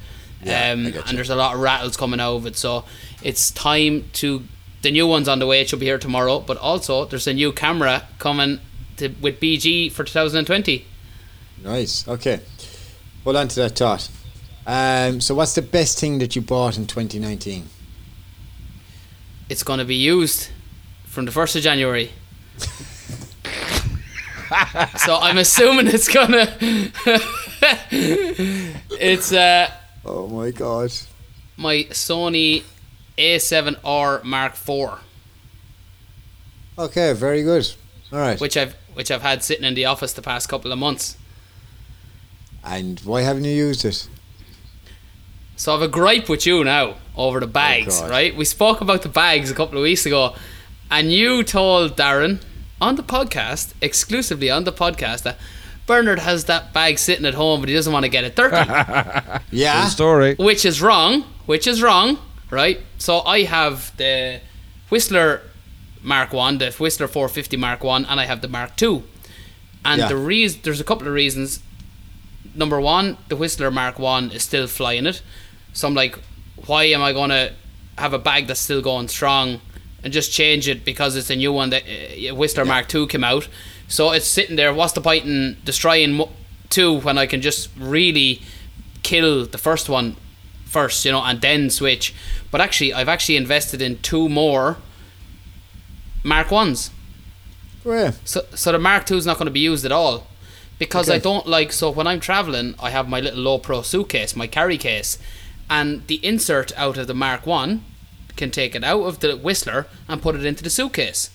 [0.43, 1.01] Yeah, um, I get you.
[1.07, 2.55] and there's a lot of rattles coming out of it.
[2.55, 2.85] So
[3.21, 4.43] it's time to
[4.81, 5.61] the new one's on the way.
[5.61, 6.39] It should be here tomorrow.
[6.39, 8.59] But also there's a new camera coming
[8.97, 10.85] to, with BG for 2020.
[11.63, 12.07] Nice.
[12.07, 12.39] Okay.
[13.23, 14.09] Hold on to that thought.
[14.65, 17.67] Um, so, what's the best thing that you bought in 2019?
[19.49, 20.49] It's going to be used
[21.05, 22.11] from the first of January.
[24.97, 26.55] so I'm assuming it's gonna.
[28.91, 29.69] it's uh,
[30.05, 30.91] Oh my god.
[31.57, 32.63] my Sony
[33.17, 34.99] A7R Mark IV,
[36.77, 37.69] Okay, very good.
[38.11, 38.39] All right.
[38.41, 41.17] which I've which I've had sitting in the office the past couple of months.
[42.63, 44.07] And why haven't you used it?
[45.55, 48.09] So I've a gripe with you now over the bags, God.
[48.09, 48.35] right?
[48.35, 50.35] We spoke about the bags a couple of weeks ago,
[50.89, 52.41] and you told Darren
[52.81, 55.37] on the podcast, exclusively on the podcast, that
[55.87, 58.55] Bernard has that bag sitting at home, but he doesn't want to get it dirty,
[59.51, 59.83] Yeah.
[59.83, 60.35] Good story.
[60.35, 61.23] which is wrong.
[61.45, 62.17] Which is wrong.
[62.49, 62.79] right?
[62.97, 64.41] So I have the
[64.89, 65.41] Whistler
[66.01, 69.03] Mark One, the Whistler 450 Mark One, and I have the Mark Two.
[69.85, 70.07] And Yeah.
[70.09, 71.59] the reason there's a couple of reasons.
[72.53, 75.21] Number one, the Whistler Mark One is still flying it,
[75.73, 76.17] so I'm like,
[76.67, 77.51] why am I gonna
[77.97, 79.61] have a bag that's still going strong
[80.03, 83.23] and just change it because it's a new one that uh, Whistler Mark II came
[83.23, 83.47] out?
[83.87, 84.73] So it's sitting there.
[84.73, 86.23] What's the point in destroying
[86.69, 88.41] two when I can just really
[89.03, 90.15] kill the first one
[90.65, 92.13] first, you know, and then switch?
[92.49, 94.77] But actually, I've actually invested in two more
[96.23, 96.91] Mark Ones.
[97.85, 98.11] Yeah.
[98.25, 100.27] So, so the Mark II is not going to be used at all
[100.79, 101.71] because I don't like.
[101.71, 105.17] So when I'm traveling, I have my little Lowepro suitcase, my carry case,
[105.69, 107.83] and the insert out of the Mark One
[108.35, 111.29] can take it out of the Whistler and put it into the suitcase,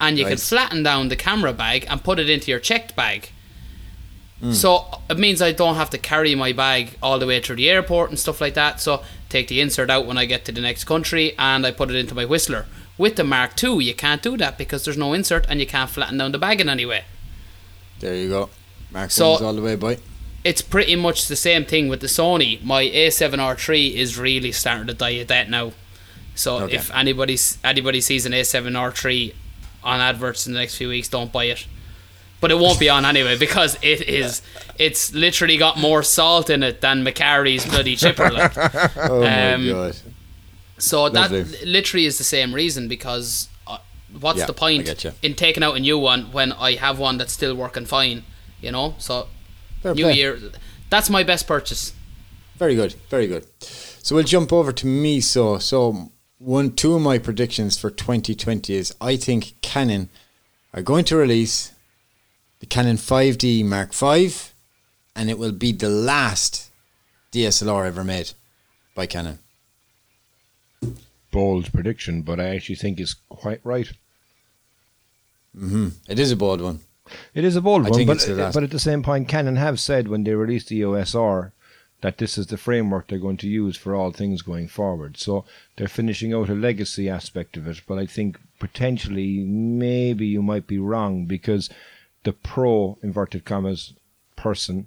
[0.00, 3.30] and you can flatten down the camera bag and put it into your checked bag.
[4.40, 4.52] Hmm.
[4.52, 7.68] So it means I don't have to carry my bag all the way through the
[7.68, 8.80] airport and stuff like that.
[8.80, 11.90] So take the insert out when I get to the next country and I put
[11.90, 12.66] it into my Whistler.
[12.96, 15.90] With the Mark II, you can't do that because there's no insert and you can't
[15.90, 17.04] flatten down the bag in any way.
[18.00, 18.50] There you go.
[18.90, 19.98] Mark So- all the way, boy.
[20.42, 22.62] It's pretty much the same thing with the Sony.
[22.64, 25.72] My A7R3 is really starting to die a death now.
[26.40, 26.76] So Okay.
[26.76, 29.34] if anybody anybody sees an A7R3
[29.84, 31.66] on adverts in the next few weeks, don't buy it.
[32.40, 34.40] But it won't be on anyway because it is.
[34.78, 38.30] It's literally got more salt in it than Macari's bloody chipper.
[38.30, 38.52] Like.
[38.96, 39.96] Oh my Um, god.
[40.78, 41.30] So that
[41.66, 43.76] literally is the same reason because uh,
[44.18, 47.34] what's Yeah, the point in taking out a new one when I have one that's
[47.34, 48.24] still working fine?
[48.62, 49.28] You know, so
[49.82, 50.14] Fair New play.
[50.14, 50.38] Year,
[50.88, 51.92] that's my best purchase.
[52.56, 53.44] Very good, very good.
[54.02, 55.20] So we'll jump over to me.
[55.20, 60.08] So, so one, two of my predictions for 2020 is I think Canon
[60.74, 61.72] are going to release
[62.60, 64.32] the Canon 5D Mark V,
[65.14, 66.70] and it will be the last
[67.32, 68.32] DSLR ever made
[68.94, 69.38] by Canon.
[71.30, 73.90] Bold prediction, but I actually think it's quite right.
[75.56, 76.80] Mhm, It is a bold one.
[77.34, 79.28] It is a bold I one, but, it's the last- but at the same point,
[79.28, 81.52] Canon have said when they released the EOS R
[82.00, 85.16] that this is the framework they're going to use for all things going forward.
[85.16, 85.44] So
[85.76, 90.66] they're finishing out a legacy aspect of it, but I think potentially maybe you might
[90.66, 91.68] be wrong because
[92.24, 93.94] the pro inverted commas
[94.36, 94.86] person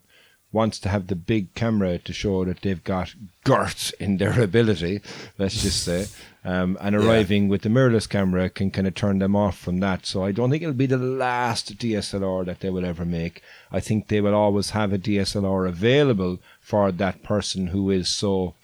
[0.51, 5.01] wants to have the big camera to show that they've got girth in their ability,
[5.37, 6.05] let's just say.
[6.45, 10.05] Um, and arriving with the mirrorless camera can kind of turn them off from that.
[10.05, 13.41] So I don't think it'll be the last DSLR that they will ever make.
[13.71, 18.55] I think they will always have a DSLR available for that person who is so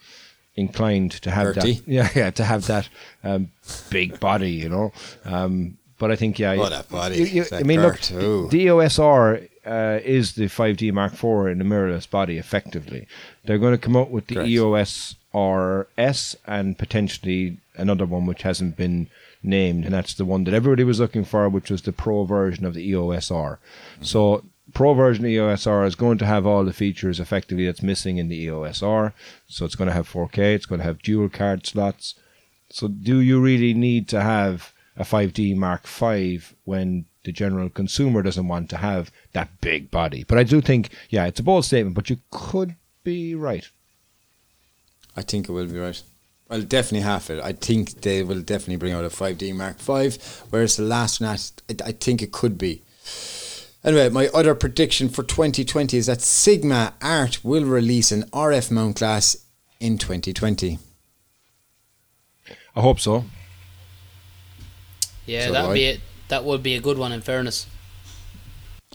[0.56, 1.72] inclined to have Dirty.
[1.74, 1.82] that.
[1.88, 2.88] Yeah, yeah, to have that
[3.24, 3.50] um,
[3.88, 4.92] big body, you know.
[5.24, 7.16] Um, but I think yeah, Oh, that body.
[7.16, 11.64] you- you- I mean, look, the EOS uh, is the 5D Mark IV in a
[11.64, 12.36] mirrorless body.
[12.38, 13.06] Effectively,
[13.44, 14.48] they're going to come out with the Correct.
[14.50, 19.08] EOS RS and potentially another one which hasn't been
[19.42, 22.64] named, and that's the one that everybody was looking for, which was the Pro version
[22.64, 23.58] of the EOS R.
[23.94, 24.04] Mm-hmm.
[24.04, 24.44] So.
[24.72, 28.18] Pro version of EOS R is going to have all the features effectively that's missing
[28.18, 29.12] in the EOS R.
[29.48, 32.14] So it's going to have 4K, it's going to have dual card slots,
[32.70, 38.22] so, do you really need to have a 5D Mark V when the general consumer
[38.22, 40.24] doesn't want to have that big body?
[40.24, 43.68] But I do think, yeah, it's a bold statement, but you could be right.
[45.16, 46.00] I think it will be right.
[46.50, 47.40] Well, definitely half it.
[47.42, 50.18] I think they will definitely bring out a 5D Mark V,
[50.50, 52.82] whereas the last one, I- I think it could be.
[53.84, 58.96] Anyway, my other prediction for 2020 is that Sigma Art will release an RF mount
[58.96, 59.36] glass
[59.78, 60.78] in 2020.
[62.76, 63.24] I hope so.
[65.24, 65.74] Yeah, So that'd I.
[65.74, 66.00] be it.
[66.28, 67.12] That would be a good one.
[67.12, 67.66] In fairness,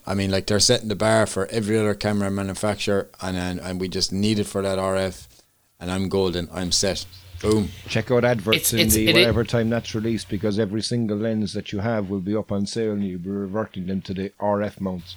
[0.06, 3.80] I mean, like they're setting the bar for every other camera manufacturer, and and, and
[3.80, 5.28] we just need it for that RF,
[5.80, 6.48] and I'm golden.
[6.54, 7.06] I'm set.
[7.42, 7.70] Boom.
[7.88, 10.82] Check out adverts It's- in it's- the it i- whatever time that's released because every
[10.82, 14.02] single lens that you have will be up on sale and you'll be reverting them
[14.04, 15.16] to the RF mounts.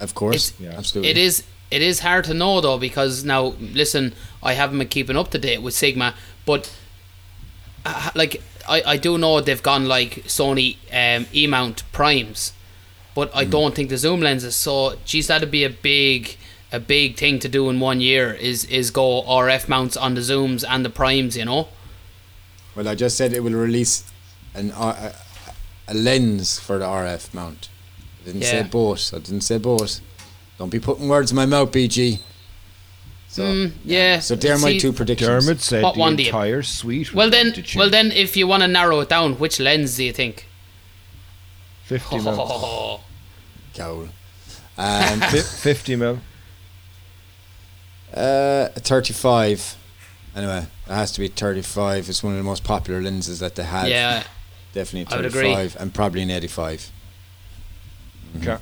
[0.00, 0.50] Of course.
[0.50, 0.78] It's- Yeah.
[0.78, 1.10] Absolutely.
[1.10, 1.42] it is.
[1.70, 5.38] It is hard to know though because now listen, I haven't been keeping up to
[5.38, 6.14] date with Sigma,
[6.46, 6.70] but
[7.84, 12.52] uh, like I, I do know they've gone like Sony um, E mount primes,
[13.14, 13.30] but.
[13.34, 14.54] I don't think the zoom lenses.
[14.56, 16.36] So geez, that'd be a big
[16.74, 18.32] a big thing to do in one year.
[18.34, 21.36] Is is go RF mounts on the zooms and the primes.
[21.36, 21.68] You know.
[22.74, 24.04] Well, I just said it will release
[24.54, 25.14] an R- a,
[25.88, 27.68] a lens for the RF mount.
[28.22, 28.62] I didn't say Yeah.
[28.78, 29.12] boat.
[29.14, 30.00] I didn't say boat.
[30.58, 32.20] Don't be putting words in my mouth, BG.
[33.28, 34.20] So, Mm, yeah.
[34.20, 35.28] So there are my two predictions.
[35.28, 37.12] Dermot said What the one do you- entire suite.
[37.12, 40.12] Well then, well then, if you want to narrow it down, which lens do you
[40.12, 40.46] think?
[41.84, 43.00] 50 mil.
[43.74, 44.08] Cowl.
[44.78, 46.18] Um, Fi- 50 mil.
[48.16, 49.76] Uh, 35.
[50.36, 52.08] Anyway, it has to be 35.
[52.08, 53.88] It's one of the most popular lenses that they have.
[53.88, 54.24] Yeah,
[54.72, 55.54] definitely I would agree.
[55.54, 56.90] 35 and probably an 85.
[58.38, 58.58] Okay.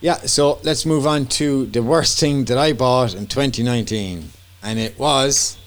[0.00, 4.30] Yeah, so let's move on to the worst thing that I bought in 2019,
[4.62, 5.58] and it was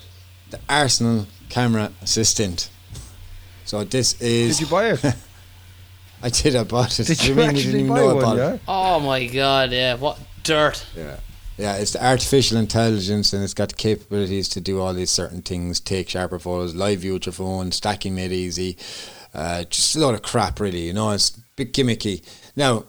[0.49, 2.69] the Arsenal camera assistant.
[3.65, 4.57] So this is.
[4.57, 5.03] Did you buy it?
[6.23, 6.55] I did.
[6.55, 7.07] I bought it.
[7.07, 8.37] Did Do you mean actually didn't buy know I one?
[8.37, 8.41] it?
[8.41, 8.57] Yeah.
[8.67, 9.95] Oh my god, yeah.
[9.95, 10.85] What dirt.
[10.97, 11.17] Yeah.
[11.57, 15.41] Yeah, it's the artificial intelligence and it's got the capabilities to do all these certain
[15.41, 18.77] things, take sharper photos, live view with your phone, stacking made easy.
[19.33, 20.87] Uh, just a lot of crap, really.
[20.87, 22.23] You know, it's a bit gimmicky.
[22.55, 22.85] Now,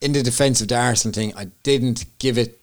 [0.00, 2.60] in the defence of the Arsenal thing, I didn't give it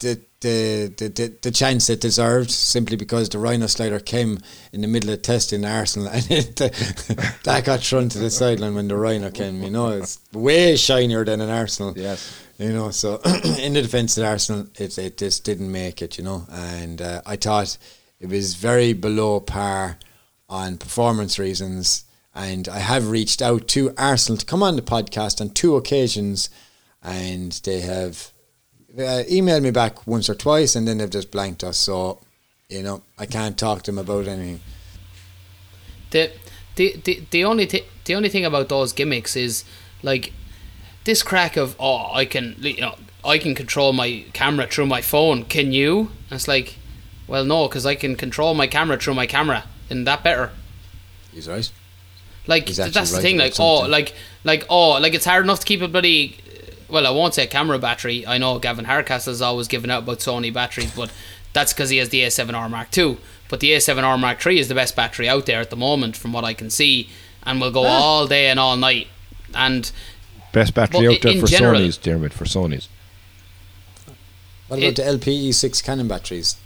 [0.00, 4.38] the the, the, the, the chance it deserved simply because the Rhino slider came
[4.72, 8.86] in the middle of testing Arsenal and it, that got thrown to the sideline when
[8.86, 9.62] the Rhino came.
[9.62, 11.94] You know, it's way shinier than an Arsenal.
[11.96, 12.44] Yes.
[12.58, 13.20] You know, so
[13.58, 16.44] in the defence of Arsenal, it, it just didn't make it, you know.
[16.50, 17.78] And uh, I thought
[18.18, 19.96] it was very below par
[20.48, 22.04] on performance reasons.
[22.34, 26.50] And I have reached out to Arsenal to come on the podcast on two occasions,
[27.00, 28.32] and they have
[28.94, 31.76] uh, emailed me back once or twice, and then they've just blanked us.
[31.78, 32.20] So,
[32.68, 34.60] you know, I can't talk to them about anything.
[36.10, 36.32] The
[36.74, 39.64] the the, the only th- the only thing about those gimmicks is
[40.02, 40.32] like
[41.08, 45.00] this crack of oh I can you know I can control my camera through my
[45.00, 45.44] phone.
[45.44, 46.10] Can you?
[46.28, 46.76] And it's like,
[47.26, 49.64] well no, because I can control my camera through my camera.
[49.88, 50.50] Isn't that better?
[51.32, 51.70] He's right.
[52.46, 53.36] Like He's that's the right thing.
[53.36, 56.36] about Like oh, like like oh, like it's hard enough to keep a bloody.
[56.90, 58.26] Well, I won't say camera battery.
[58.26, 61.10] I know Gavin Hardcastle is always given out about Sony batteries, but
[61.54, 63.18] that's because he has the A7R Mark II.
[63.48, 66.32] But the A7R Mark III is the best battery out there at the moment, from
[66.32, 67.08] what I can see,
[67.44, 68.00] and will go Ah.
[68.02, 69.06] all day and all night.
[69.54, 69.90] And
[70.58, 72.88] Best battery But out there for general- Sony's, Dermot, for Sony's.
[74.66, 76.56] What about It- the LPE6 Canon batteries?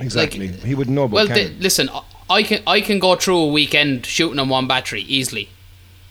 [0.00, 0.48] Exactly.
[0.48, 1.88] he would know about well, the, listen,
[2.30, 5.48] I can I can go through a weekend shooting on one battery easily,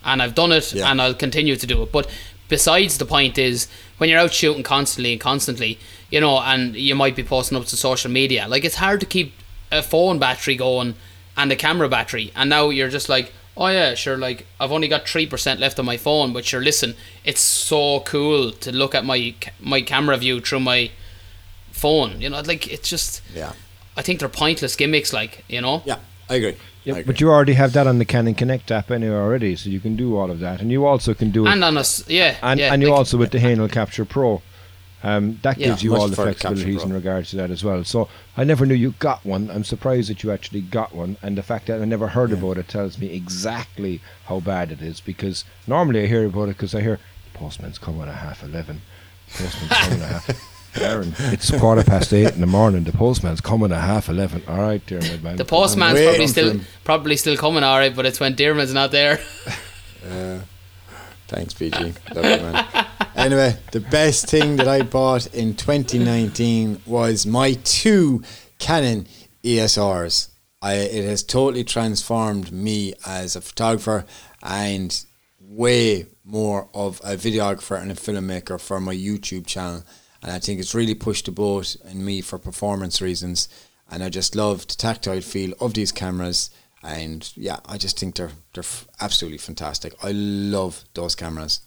[0.06, 0.90] and I've done it, Yeah.
[0.90, 1.92] and I'll continue to do it.
[1.92, 2.08] But
[2.50, 6.96] besides, the point is when you're out shooting constantly and constantly, you know, and you
[6.96, 9.34] might be posting up to social media, like it's hard to keep
[9.72, 10.96] a phone battery going
[11.36, 13.34] and a camera battery, and now you're just like.
[13.60, 14.18] Oh yeah, sure.
[14.18, 16.62] Like I've only got three percent left on my phone, but sure.
[16.62, 20.92] Listen, it's so cool to look at my my camera view through my
[21.72, 22.22] phone.
[22.22, 23.22] You know, like it's just.
[23.34, 23.54] Yeah.
[23.96, 25.82] I think they're pointless gimmicks, like you know.
[25.86, 25.98] Yeah,
[26.30, 26.52] I agree.
[26.52, 27.04] I Yeah, agree.
[27.06, 29.96] but you already have that on the Canon Connect app anyway already, so you can
[29.96, 32.60] do all of that, and you also can do it, And on us, yeah, and,
[32.60, 34.44] yeah, and you like- also with the Hähnel Capture Pro,
[35.04, 37.84] um, that Yeah, gives you all the flexibilities in regards to that as well.
[37.84, 39.50] So I never knew you got one.
[39.52, 42.58] I'm surprised that you actually got one, and the fact that I never heard about
[42.58, 45.00] it tells me exactly how bad it is.
[45.00, 47.00] Because normally I hear about it because I hear
[47.32, 48.82] the postman's coming at half eleven.
[49.30, 50.54] Postman's coming at half.
[50.80, 52.84] Aaron, it's quarter past eight in the morning.
[52.84, 54.44] The postman's coming at half eleven.
[54.48, 55.36] All right, dear my man.
[55.38, 57.96] the postman's probably still probably still coming, all right.
[57.96, 59.20] But it's when Dearman's not there.
[60.08, 60.40] Uh,
[61.28, 61.98] thanks, BG.
[62.16, 62.86] Love you, man.
[63.18, 68.22] Anyway, the best thing that I bought in 2019 was my two
[68.60, 69.08] Canon
[69.44, 70.30] EOS Rs.
[70.62, 74.06] I, it has totally transformed me as a photographer
[74.44, 75.04] and
[75.42, 79.84] way more of a videographer and a filmmaker for my YouTube channel.
[80.22, 83.50] And I think it's really pushed the boat in me for performance reasons.
[83.90, 86.52] And I just love the tactile feel of these cameras.
[86.84, 88.64] And yeah, I just think they're they're
[89.02, 89.96] absolutely fantastic.
[90.04, 91.62] I love those cameras.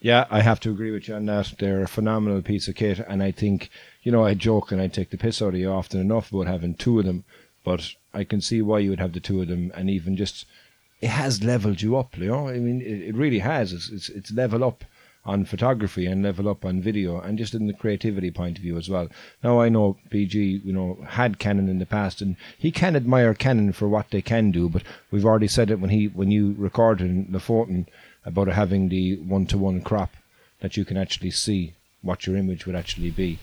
[0.00, 1.54] Yeah, I have to agree with you on that.
[1.58, 3.70] They're a phenomenal piece of kit, and I think
[4.02, 6.46] you know I joke and I take the piss out of you often enough about
[6.46, 7.24] having two of them,
[7.64, 10.46] but I can see why you would have the two of them, and even just
[11.00, 12.16] it has leveled you up.
[12.16, 13.72] You know, I mean, it, it really has.
[13.72, 14.84] It's, it's it's level up
[15.24, 18.78] on photography and level up on video, and just in the creativity point of view
[18.78, 19.08] as well.
[19.44, 23.34] Now I know BG, you know, had Canon in the past, and he can admire
[23.34, 26.54] Canon for what they can do, but we've already said it when he when you
[26.56, 27.86] recorded in Lofoten
[28.28, 30.14] about having the one to one crop
[30.60, 33.38] that you can actually see what your image would actually be.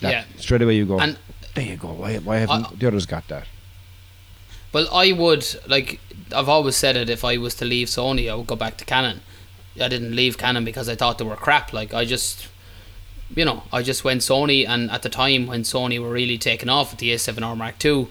[0.00, 0.24] That Yeah.
[0.40, 1.18] Straight away you go, And-
[1.54, 1.88] there you go.
[1.92, 3.46] Why, why haven't I- the others got that?
[4.72, 5.98] Well, I would like.
[6.32, 7.08] I've always said it.
[7.08, 9.22] If I was to leave Sony, I would go back to Canon.
[9.80, 11.72] I didn't leave Canon because I thought they were crap.
[11.72, 12.48] Like I just,
[13.34, 16.68] you know, I just went Sony, and at the time when Sony were really taking
[16.68, 18.08] off with the A7R Mark II,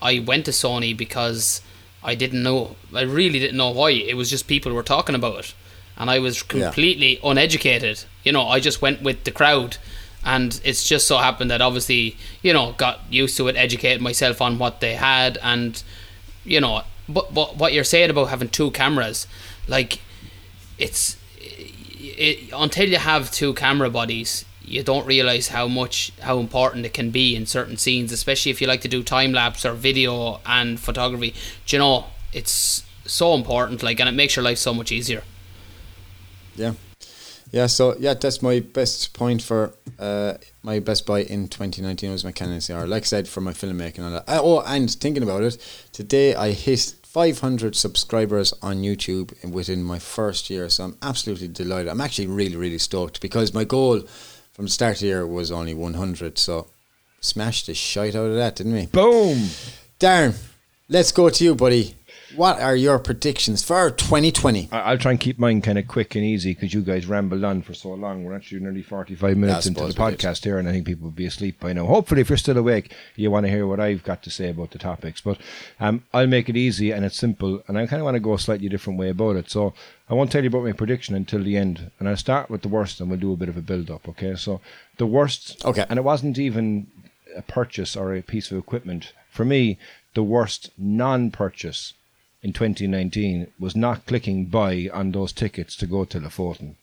[0.00, 1.60] I went to Sony because
[2.02, 2.76] I didn't know.
[2.94, 3.90] I really didn't know why.
[3.90, 5.54] It was just people were talking about it,
[5.98, 8.04] and I was completely uneducated.
[8.24, 9.76] You know, I just went with the crowd.
[10.24, 14.42] And it's just so happened that obviously, you know, got used to it, educated myself
[14.42, 15.80] on what they had, and
[16.44, 19.26] you know, but, but what you're saying about having two cameras,
[19.68, 20.00] like,
[20.76, 26.84] it's it, until you have two camera bodies, you don't realize how much how important
[26.84, 29.72] it can be in certain scenes, especially if you like to do time lapse or
[29.72, 31.32] video and photography.
[31.64, 35.22] Do you know, it's so important, like, and it makes your life so much easier.
[36.58, 36.74] Yeah.
[37.50, 42.24] Yeah, so yeah, that's my best point for uh, my best buy in 2019 was
[42.24, 42.86] my Canon CR.
[42.86, 44.24] Like I said, for my filmmaking and all that.
[44.28, 45.56] Oh, and thinking about it,
[45.92, 51.88] today I hit 500 subscribers on YouTube within my first year, so I'm absolutely delighted.
[51.88, 54.02] I'm actually really, really stoked because my goal
[54.52, 56.66] from the start of the year was only 100, so
[57.20, 58.86] smashed the shite out of that, didn't we?
[58.86, 59.38] Boom.
[59.98, 60.36] Darren,
[60.90, 61.94] let's go to you, buddy.
[62.36, 64.68] What are your predictions for 2020?
[64.70, 67.42] I- I'll try and keep mine kind of quick and easy because you guys rambled
[67.42, 68.24] on for so long.
[68.24, 70.20] We're actually nearly 45 minutes into the suppose we did.
[70.20, 71.86] podcast here, and I think people will be asleep by now.
[71.86, 74.72] Hopefully, if you're still awake, you want to hear what I've got to say about
[74.72, 75.20] the topics.
[75.22, 75.38] But
[75.80, 78.34] um, I'll make it easy and it's simple, and I kind of want to go
[78.34, 79.50] a slightly different way about it.
[79.50, 79.72] So
[80.10, 82.68] I won't tell you about my prediction until the end, and I'll start with the
[82.68, 84.06] worst, and we'll do a bit of a build up.
[84.08, 84.60] Okay, so
[84.98, 85.64] the worst.
[85.64, 85.86] Okay.
[85.88, 86.88] and it wasn't even
[87.36, 89.78] a purchase or a piece of equipment for me.
[90.14, 91.94] The worst non-purchase
[92.42, 96.74] in 2019 was not clicking buy on those tickets to go to Lofoten.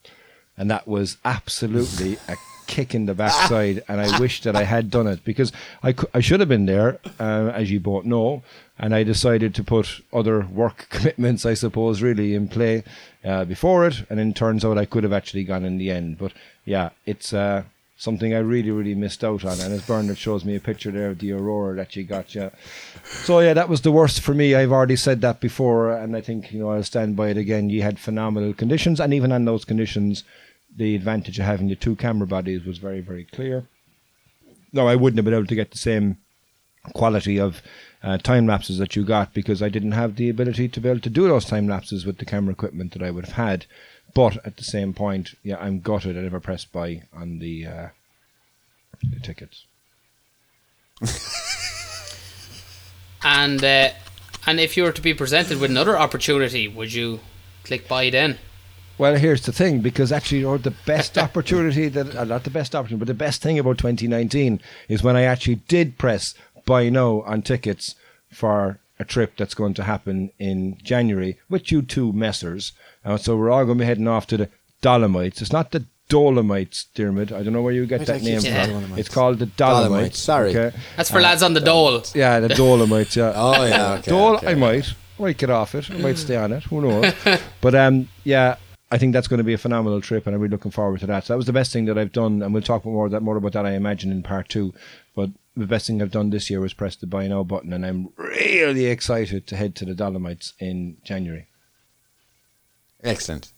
[0.58, 2.36] And that was absolutely a
[2.68, 3.84] kick in the backside.
[3.88, 5.52] And I wish that I had done it because
[5.84, 8.44] I, I should have been there, uh, as you both know.
[8.78, 12.84] And I decided to put other work commitments, I suppose, really in play
[13.24, 14.04] uh, before it.
[14.10, 16.18] And then turns out I could have actually gone in the end.
[16.18, 16.34] But
[16.66, 17.34] yeah, it's.
[17.34, 17.64] Uh,
[17.98, 21.12] Something I really, really missed out on, and as Bernard shows me a picture there
[21.12, 22.50] of the aurora that you got, yeah.
[23.06, 24.54] So yeah, that was the worst for me.
[24.54, 27.70] I've already said that before, and I think you know I'll stand by it again.
[27.70, 30.26] You had phenomenal conditions, and even on those conditions,
[30.76, 33.66] the advantage of having the two camera bodies was very, very clear.
[34.74, 36.18] No, I wouldn't have been able to get the same
[36.94, 37.62] quality of
[38.04, 41.00] uh, time lapses that you got because I didn't have the ability to be able
[41.00, 43.66] to do those time lapses with the camera equipment that I would have had.
[44.16, 47.88] But at the same point, yeah, I'm gutted I never pressed buy on the, uh,
[49.04, 49.66] the tickets.
[53.26, 53.90] And uh,
[54.46, 57.22] and if you were to be presented with another opportunity, would you
[57.64, 58.38] click buy then?
[59.00, 62.76] Well, here's the thing, because actually, know, the best opportunity that, uh, not the best
[62.76, 66.36] opportunity, but the best thing about 2019 is when I actually did press
[66.66, 67.96] buy now on tickets
[68.32, 72.72] for a trip that's going to happen in January with you two messers.
[73.06, 74.50] Uh, so we're all going to be heading off to the
[74.82, 75.42] Dolomites.
[75.42, 77.32] It's not the Dolomites, Dermot.
[77.32, 78.74] I don't know where you get Why that I name keep saying from.
[78.74, 79.00] Dolomites?
[79.00, 79.90] It's called the Dolomites.
[79.90, 80.50] Dolomites, sorry.
[80.56, 80.78] Okay?
[80.98, 82.04] That's for lads on the dole.
[82.14, 83.16] Yeah, the Dolomites.
[83.16, 83.34] Yeah.
[83.36, 84.52] Oh, yeah, okay, Dole, okay.
[84.52, 84.94] I might.
[85.18, 85.90] I might get off it.
[85.90, 86.64] I might stay on it.
[86.64, 87.14] Who knows?
[87.62, 88.58] but um, yeah,
[88.92, 91.08] I think that's going to be a phenomenal trip, and I'm really looking forward to
[91.08, 91.26] that.
[91.26, 93.38] So that was the best thing that I've done, and we'll talk more that more
[93.38, 93.66] about that.
[93.66, 94.74] I imagine in part two.
[95.16, 97.86] But the best thing I've done this year was press the buy now button, and
[97.86, 101.48] I'm really excited to head to the Dolomites in January.
[103.06, 103.54] Excellent.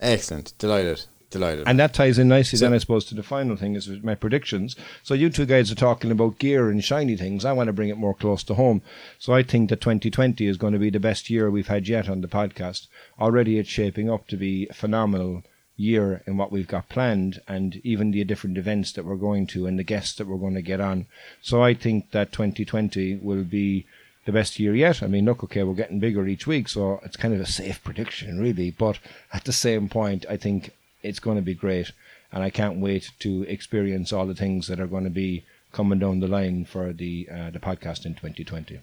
[0.00, 0.52] Excellent.
[0.58, 1.04] Delighted.
[1.30, 1.68] Delighted.
[1.68, 4.14] And that ties in nicely So- then, I suppose, to the final thing is my
[4.14, 4.74] predictions.
[5.02, 7.44] So you two guys are talking about gear and shiny things.
[7.44, 8.82] I want to bring it more close to home.
[9.18, 12.08] So I think that 2020 is going to be the best year we've had yet
[12.08, 12.86] on the podcast.
[13.20, 15.42] Already it's shaping up to be a phenomenal
[15.76, 19.66] year in what we've got planned and even the different events that we're going to
[19.66, 21.06] and the guests that we're going to get on.
[21.40, 23.86] So I think that 2020 will be
[24.28, 25.02] the best year yet.
[25.02, 27.82] I mean, look, okay, we're getting bigger each week, so it's kind of a safe
[27.82, 28.70] prediction, really.
[28.70, 28.98] But
[29.32, 30.72] at the same point, I think
[31.02, 31.92] it's going to be great,
[32.30, 35.98] and I can't wait to experience all the things that are going to be coming
[35.98, 38.80] down the line for the uh, the podcast in 2020.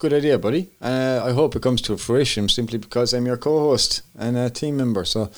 [0.00, 0.70] Good idea, buddy.
[0.82, 4.76] Uh, I hope it comes to fruition simply because I'm your co-host and a team
[4.76, 5.04] member.
[5.04, 5.30] So,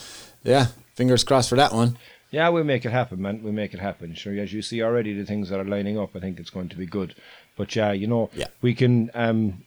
[0.43, 1.99] yeah, fingers crossed for that one.
[2.33, 3.43] Yeah, we'll make it happen, man.
[3.43, 4.15] We'll make it happen.
[4.15, 6.71] Sure, as you see already, the things that are lining up, I think it's going
[6.71, 7.15] to be good.
[7.63, 8.49] But yeah, you know, Yeah.
[8.61, 9.63] we can um,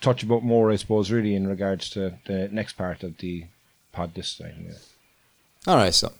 [0.00, 3.46] touch about more, I suppose, really in regards to the next part of the
[3.90, 4.66] pod this time.
[4.68, 4.74] Yeah.
[5.66, 6.12] All right, so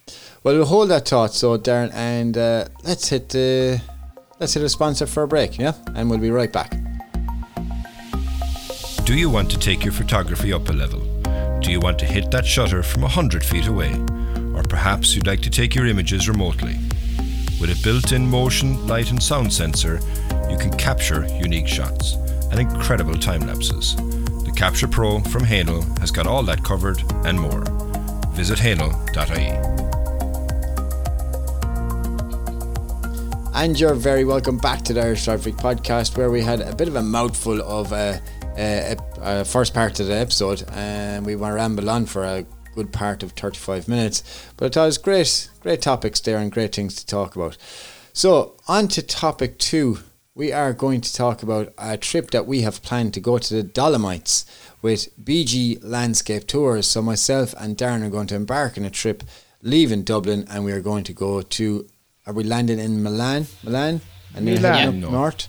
[0.42, 3.80] well, we'll hold that thought, so Darren, and uh, let's hit the
[4.40, 6.74] let's hit a sponsor for a break, yeah, and we'll be right back.
[9.04, 11.00] Do you want to take your photography up a level?
[11.60, 13.92] Do you want to hit that shutter from 100 feet away?
[14.56, 16.76] Or perhaps you'd like to take your images remotely?
[17.60, 20.00] With a built in motion, light, and sound sensor,
[20.50, 22.14] you can capture unique shots
[22.50, 23.96] and incredible time lapses.
[23.96, 27.64] The Capture Pro from Hähnel has got all that covered and more.
[28.32, 29.74] Visit hahnel.ie.
[33.54, 36.88] And you're very welcome back to the Irish Traffic Podcast, where we had a bit
[36.88, 38.18] of a mouthful of uh,
[38.58, 42.44] uh, uh, first part of the episode, and we want to ramble on for a
[42.74, 44.22] good part of 35 minutes.
[44.56, 47.56] But it was great, great topics there and great things to talk about.
[48.12, 50.00] So, on to topic two.
[50.36, 53.54] We are going to talk about a trip that we have planned to go to
[53.54, 54.44] the Dolomites
[54.82, 56.88] with BG Landscape Tours.
[56.88, 59.22] So, myself and Darren are going to embark on a trip
[59.62, 61.86] leaving Dublin, and we are going to go to.
[62.26, 63.46] Are we landing in Milan?
[63.62, 64.00] Milan,
[64.34, 65.18] and then Milan, heading up no.
[65.18, 65.46] north.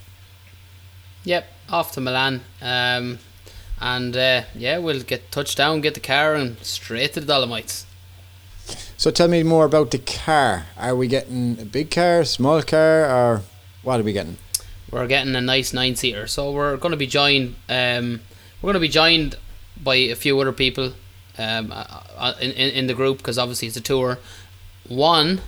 [1.24, 2.42] Yep, off to Milan.
[2.62, 3.18] Um,
[3.80, 7.86] and uh, yeah, we'll get touchdown, get the car, and straight to the Dolomites.
[8.96, 10.66] So tell me more about the car.
[10.76, 13.42] Are we getting a big car, small car, or
[13.82, 14.36] what are we getting?
[14.90, 17.56] We're getting a nice nine seater, so we're going to be joined.
[17.68, 18.20] Um,
[18.62, 19.36] we're going to be joined
[19.82, 20.92] by a few other people
[21.38, 21.84] um, uh,
[22.16, 24.18] uh, in, in in the group because obviously it's a tour.
[24.88, 25.40] One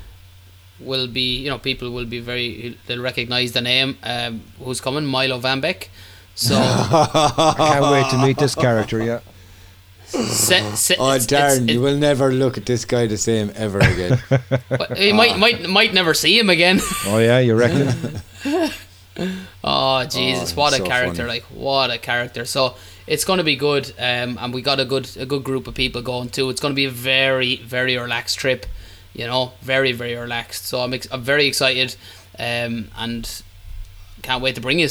[0.81, 3.97] will be, you know, people will be very they'll recognise the name.
[4.03, 5.07] Um, who's coming?
[5.07, 5.89] Milo Van Beck.
[6.35, 9.03] So I can't wait to meet this character.
[9.05, 9.21] Yeah.
[10.07, 13.51] se- se- Oh, it's- Darren, it's- you will never look at this guy the same
[13.55, 14.21] ever again.
[14.31, 16.81] it- you might might might never see him again.
[17.07, 18.21] Oh yeah, you reckon?
[19.65, 21.17] Oh Jesus, Oh, what a so character!
[21.17, 21.29] funny.
[21.29, 22.45] Like what a character.
[22.45, 22.75] So
[23.07, 25.75] it's going to be good, um, and we got a good a good group of
[25.75, 26.49] people going too.
[26.51, 28.67] It's going to be a very very relaxed trip,
[29.15, 30.67] you know, very very relaxed.
[30.67, 31.97] So I'm ex- I'm very excited,
[32.39, 33.43] um, and
[34.23, 34.89] can't wait to bring you.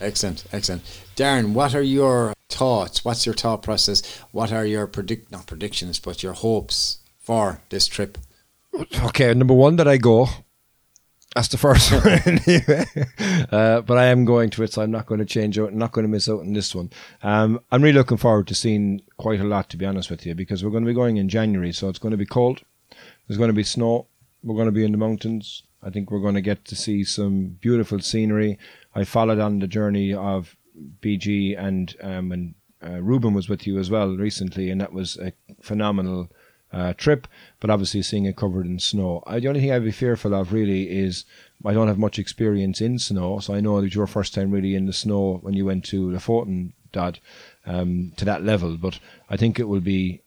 [0.00, 0.82] excellent, excellent.
[1.16, 3.04] Darren, what are your thoughts?
[3.04, 4.02] What's your thought process?
[4.32, 8.18] What are your predict not predictions, but your hopes for this trip?
[9.04, 10.28] Okay, number one that I go.
[11.34, 12.84] That's the first one anyway.
[13.50, 15.70] Uh, but I am going to it, so I'm not going to change out.
[15.70, 16.90] I'm not going to miss out on this one.
[17.22, 20.34] Um, I'm really looking forward to seeing quite a lot, to be honest with you,
[20.34, 22.62] because we're going to be going in January, so it's going to be cold.
[23.26, 24.06] There's going to be snow.
[24.42, 25.62] We're going to be in the mountains.
[25.82, 28.58] I think we're going to get to see some beautiful scenery.
[28.94, 30.56] I followed on the journey of
[31.00, 32.54] BG and um, and
[32.84, 36.28] uh, Ruben was with you as well recently, and that was a phenomenal
[36.72, 37.28] uh, trip.
[37.62, 40.52] But obviously, seeing it covered in snow, I, the only thing I'd be fearful of
[40.52, 41.24] really is
[41.64, 44.74] I don't have much experience in snow, so I know that your first time really
[44.74, 47.20] in the snow when you went to Lofoten Dad
[47.64, 48.76] um, to that level.
[48.76, 48.98] But
[49.30, 50.22] I think it will be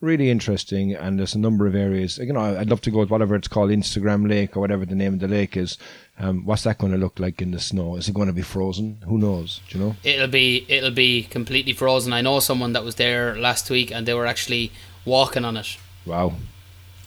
[0.00, 3.10] really interesting and there's a number of areas you know i'd love to go with
[3.10, 5.76] whatever it's called instagram lake or whatever the name of the lake is
[6.20, 8.40] um, what's that going to look like in the snow is it going to be
[8.40, 12.12] frozen who knows do you know It'll be it'll be completely frozen.
[12.12, 14.70] I know someone that was there last week, and they were actually
[15.04, 15.76] walking on it.
[16.08, 16.32] Wow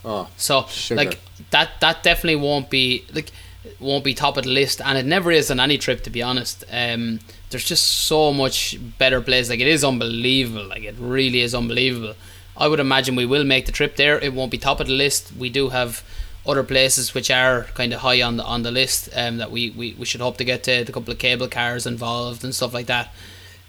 [0.04, 0.96] Oh, So Sugar.
[1.04, 1.20] like
[1.52, 3.32] that that definitely won't be like
[3.80, 6.24] won't be top of the list and it never is on any trip to be
[6.24, 6.64] honest.
[6.72, 7.20] Um
[7.52, 9.50] there's just so much better places.
[9.52, 10.66] Like it is unbelievable.
[10.68, 12.16] Like it really is unbelievable.
[12.58, 14.18] I would imagine we will make the trip there.
[14.20, 15.34] It won't be top of the list.
[15.38, 16.04] We do have
[16.48, 19.70] other places which are kind of high on the on the list um, that we,
[19.70, 22.74] we, we should hope to get to A couple of cable cars involved and stuff
[22.74, 23.14] like that.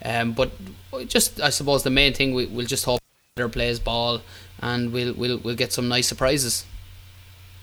[0.02, 0.50] Um, but
[1.08, 3.00] just I suppose the main thing we, we'll just hope
[3.36, 4.22] better plays ball
[4.62, 6.64] and we'll we'll we'll get some nice surprises.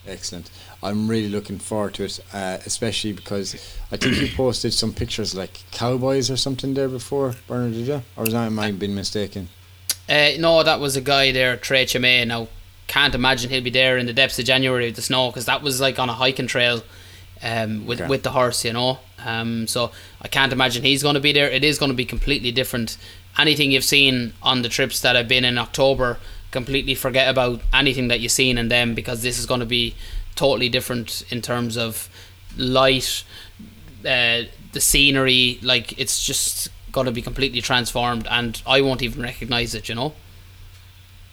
[0.07, 0.49] excellent.
[0.81, 3.53] I'm really looking forward to it, uh, especially because
[3.91, 8.01] I think you posted some pictures like cowboys or something there before, Bernard, did you?
[8.15, 9.49] Or was I might have been mistaken?
[10.07, 12.25] Uh, no, that was a guy there, Tre Cime.
[12.27, 12.47] Now,
[12.87, 15.61] can't imagine he'll be there in the depths of January with the snow because that
[15.61, 16.81] was like on a hiking trail
[17.43, 18.09] um, with, Okay.
[18.09, 18.99] with the horse, you know.
[19.23, 19.91] Um, so
[20.21, 21.49] I can't imagine he's going to be there.
[21.51, 22.97] It is going to be completely different.
[23.37, 26.17] Anything you've seen on the trips that I've been in October,
[26.51, 29.95] completely forget about anything that you've seen in them because this is going to be
[30.35, 32.09] totally different in terms of
[32.57, 33.23] light,
[34.01, 34.43] uh,
[34.73, 35.59] the scenery.
[35.61, 39.89] Like it's just going to be completely transformed, and I won't even recognize it.
[39.89, 40.13] You know.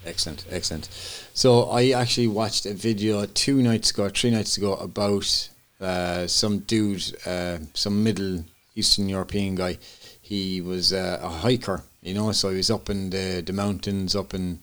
[0.04, 0.88] Excellent, excellent.
[1.34, 5.48] So I actually watched a video two nights ago, three nights ago, about
[5.80, 8.44] uh, some dude, uh, some Middle
[8.76, 9.78] Eastern European guy.
[10.22, 14.16] He was uh, a hiker, you know, so he was up in the, the mountains,
[14.16, 14.60] up in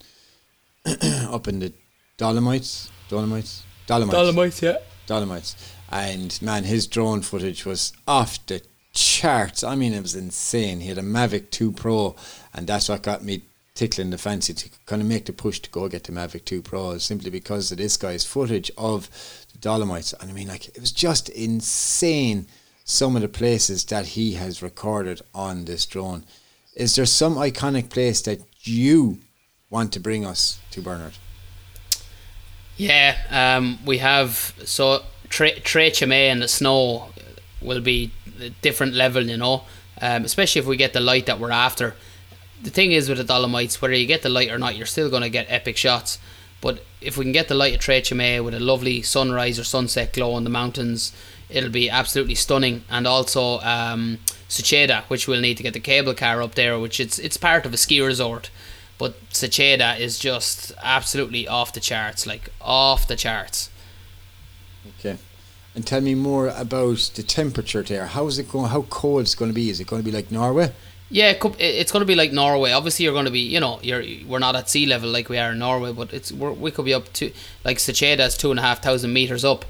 [1.29, 1.73] up in the
[2.17, 4.77] Dolomites, Dolomites, Dolomites, yeah.
[5.07, 5.55] Dolomites.
[5.89, 8.61] And man, his drone footage was off the
[8.93, 9.63] charts.
[9.63, 10.79] I mean, it was insane.
[10.79, 12.15] He had a Mavic 2 Pro,
[12.53, 13.43] and that's what got me
[13.75, 16.61] tickling the fancy to kind of make the push to go get the Mavic 2
[16.61, 19.09] Pro, simply because of this guy's footage of
[19.51, 20.13] the Dolomites.
[20.13, 22.47] And I mean, like, it was just insane
[22.85, 26.25] some of the places that he has recorded on this drone.
[26.75, 29.19] Is there some iconic place that you
[29.73, 31.13] want to bring us to, Bernard?
[32.77, 37.09] Yeah, um, we have so Tre- Trey Chimay and the snow
[37.59, 39.63] will be a different level, you know,
[39.99, 41.95] um, especially if we get the light that we're after.
[42.61, 45.09] The thing is with the Dolomites, whether you get the light or not, you're still
[45.09, 46.19] going to get epic shots.
[46.61, 49.65] But if we can get the light of Tre Cime with a lovely sunrise or
[49.65, 51.11] sunset glow on the mountains,
[51.49, 52.83] it'll be absolutely stunning.
[52.89, 56.99] And also um, Seceda, which we'll need to get the cable car up there, which
[56.99, 58.49] it's it's part of a ski resort.
[58.97, 63.69] But Seceda is just absolutely off the charts, like off the charts.
[64.99, 65.17] Okay.
[65.75, 68.05] And tell me more about the temperature there.
[68.07, 68.69] How is it going?
[68.69, 69.69] How cold is it going to be?
[69.69, 70.71] Is it going to be like Norway?
[71.09, 72.71] Yeah, it could, it- it's going to be like Norway.
[72.71, 75.37] Obviously, you're going to be, you know, you're we're not at sea level like we
[75.39, 77.31] are in Norway, but it's we're, we could be up to
[77.65, 79.65] like Seceda's two and a half thousand meters up.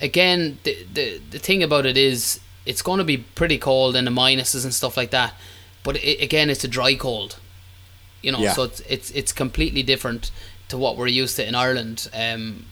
[0.00, 4.04] Again, the, the the thing about it is it's going to be pretty cold in
[4.06, 5.34] the minuses and stuff like that.
[5.84, 7.38] But it, again, it's a dry cold,
[8.24, 8.52] you know, Yeah.
[8.54, 10.30] so it's it's it's completely different
[10.70, 12.08] to what we're used to in Ireland.
[12.14, 12.64] Um,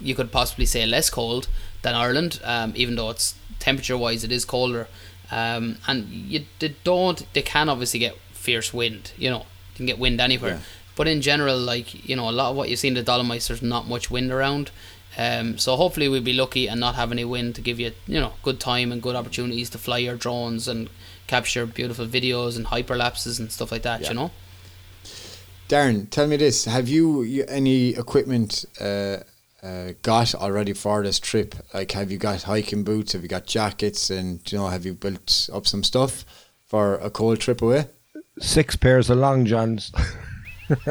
[0.00, 1.48] you could possibly say less cold
[1.82, 4.86] than Ireland, um, even though it's temperature wise it is colder.
[5.30, 9.12] Um, and you they don't they can obviously get fierce wind.
[9.16, 10.54] You know, you can get wind anywhere.
[10.54, 10.60] Yeah.
[10.96, 13.48] But in general, like you know, a lot of what you see in the Dolomites,
[13.48, 14.70] there's not much wind around.
[15.16, 18.18] Um, so hopefully we'll be lucky and not have any wind to give you you
[18.20, 20.88] know good time and good opportunities to fly your drones and
[21.26, 24.00] capture beautiful videos and hyperlapses and stuff like that.
[24.02, 24.08] Yeah.
[24.08, 24.30] You know.
[25.72, 29.20] Darren, tell me this: Have you, you any equipment uh,
[29.62, 31.54] uh, got already for this trip?
[31.72, 33.14] Like, have you got hiking boots?
[33.14, 34.10] Have you got jackets?
[34.10, 36.26] And you know, have you built up some stuff
[36.66, 37.86] for a cold trip away?
[38.38, 39.92] Six pairs of long johns,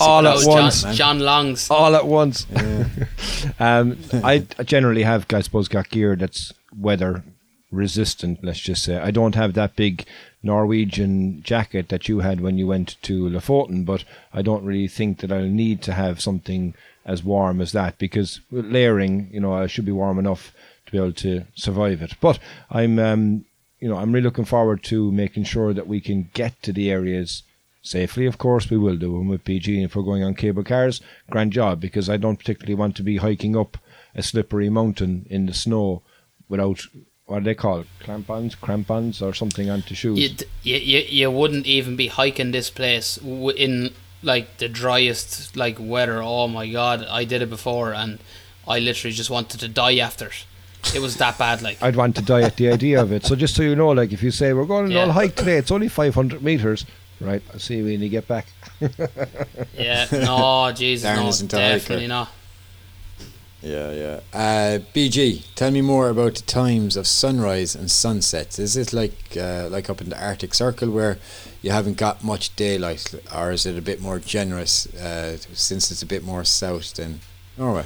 [0.00, 0.84] All at good John, once.
[0.94, 1.68] John Longs.
[1.68, 2.46] all at once.
[3.58, 7.24] um, I I generally have, I suppose, got gear that's weather
[7.72, 8.44] resistant.
[8.44, 10.06] Let's just say I don't have that big
[10.42, 15.18] Norwegian jacket that you had when you went to Lofoten, but I don't really think
[15.18, 16.74] that I'll need to have something
[17.04, 20.52] as warm as that because with layering, you know, I should be warm enough
[20.86, 22.14] to be able to survive it.
[22.20, 22.38] But
[22.70, 23.44] I'm, um,
[23.80, 26.90] you know, I'm really looking forward to making sure that we can get to the
[26.90, 27.42] areas
[27.82, 28.26] safely.
[28.26, 29.16] Of course, we will do.
[29.16, 32.74] And with BG, if we're going on cable cars, grand job because I don't particularly
[32.74, 33.78] want to be hiking up
[34.14, 36.02] a slippery mountain in the snow
[36.48, 36.80] without
[37.28, 40.18] what are they called crampons, crampons, or something onto shoes.
[40.18, 40.30] you,
[40.62, 46.22] you, you, you wouldn't even be hiking this place in like the driest like weather.
[46.22, 48.18] Oh my god, I did it before and
[48.66, 50.46] I literally just wanted to die after it.
[50.94, 51.82] It was that bad, like.
[51.82, 53.26] I'd want to die at the idea of it.
[53.26, 55.04] So just so you know, like if you say we're going on Yeah.
[55.06, 56.86] a hike today, it's only 500 meters.
[57.20, 58.46] Right, I'll see you when you get back.
[59.76, 61.78] yeah, no, Jesus, Darren no, isn't hiker.
[61.78, 62.30] definitely not.
[63.60, 64.20] Yeah, yeah.
[64.32, 68.58] Uh, BG, tell me more about the times of sunrise and sunsets.
[68.58, 71.18] Is it like uh, like up in the Arctic Circle where
[71.60, 76.02] you haven't got much daylight, or is it a bit more generous uh, since it's
[76.02, 77.20] a bit more south than
[77.56, 77.84] Norway?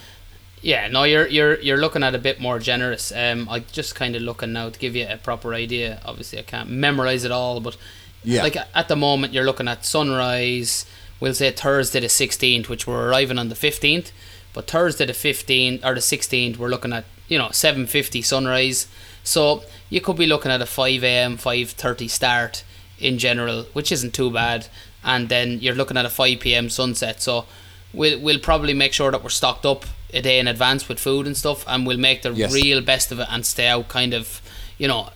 [0.61, 3.11] Yeah, no, you're you're you're looking at a bit more generous.
[3.11, 6.01] Um, I just kind of looking now to give you a proper idea.
[6.05, 7.79] Obviously, I can't memorize it all, but
[8.25, 8.43] Yeah.
[8.43, 10.85] like at the moment, you're looking at sunrise.
[11.19, 14.13] We'll say Thursday the sixteenth, which we're arriving on the fifteenth.
[14.55, 18.87] But Thursday the fifteenth or the sixteenth, we're looking at you know seven fifty sunrise.
[19.25, 21.37] So you could be looking at a five a.m.
[21.37, 22.65] five thirty start
[22.99, 24.67] in general, which isn't too bad.
[25.05, 26.69] And then you're looking at a five p.m.
[26.71, 27.23] sunset.
[27.23, 27.47] So
[27.93, 29.85] we'll we'll probably make sure that we're stocked up
[30.15, 32.53] a day in advance with food and stuff, and we'll make the Yes.
[32.53, 34.43] real best of it and stay out kind of,
[34.77, 35.09] you know,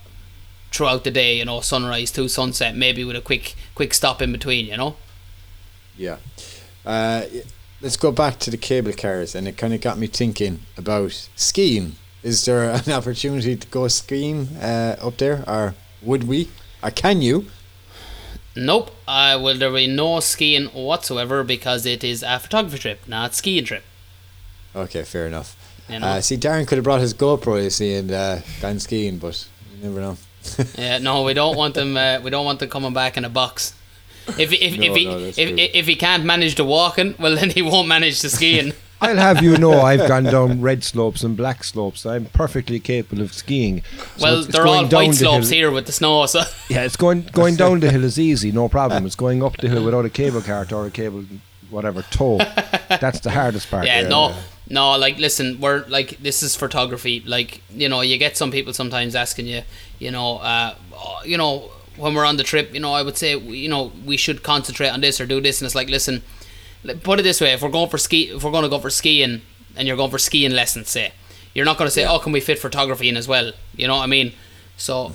[0.72, 1.36] throughout the day.
[1.38, 4.66] You know, sunrise to sunset, maybe with a quick quick stop in between.
[4.66, 4.96] You know.
[5.98, 6.16] Yeah.
[6.84, 7.22] Uh,
[7.80, 11.28] let's go back to the cable cars, and it kind of got me thinking about
[11.36, 11.96] skiing.
[12.22, 16.48] Is there an opportunity to go skiing uh, up there, or would we,
[16.82, 17.46] or can you?
[18.54, 18.90] Nope.
[19.06, 23.64] Uh, will there be no skiing whatsoever because it is a photography trip, not skiing
[23.64, 23.84] trip.
[24.74, 25.56] Okay, fair enough.
[25.88, 26.06] You know?
[26.06, 29.46] Uh, see, Darren could have brought his GoPro, you see, and uh, gone skiing, but
[29.76, 30.16] you never know.
[30.78, 31.96] Yeah, no, we don't want them.
[31.96, 33.74] Uh, we don't want them coming back in a box.
[34.38, 37.34] If if, No, if he no, that's if, if he can't manage the walking, well
[37.34, 38.72] then he won't manage the skiing.
[39.00, 42.06] I'll have you know I've gone down red slopes and black slopes.
[42.06, 43.82] I'm perfectly capable of skiing.
[43.82, 46.24] So well, it's- it's they're going all white the slopes hill- here with the snow.
[46.26, 49.04] So Yeah, it's going going down the hill is easy, no problem.
[49.06, 51.24] It's going up the hill without a cable cart or a cable,
[51.70, 52.38] whatever tow.
[52.88, 53.86] That's the hardest part.
[53.86, 54.34] yeah, no,
[54.70, 54.96] no.
[54.96, 57.22] Like, listen, we're like this is photography.
[57.26, 59.60] Like, you know, you get some people sometimes asking you,
[59.98, 60.74] you know, uh,
[61.24, 64.16] you know, when we're on the trip, you know, I would say, you know, we
[64.16, 66.22] should concentrate on this or do this, and it's like, listen,
[67.02, 68.90] put it this way: if we're going for ski, if we're going to go for
[68.90, 69.42] skiing,
[69.76, 71.12] and you're going for skiing lessons, say,
[71.54, 73.52] you're not going to say, oh, can we fit photography in as well?
[73.76, 74.32] You know what I mean?
[74.76, 75.12] So,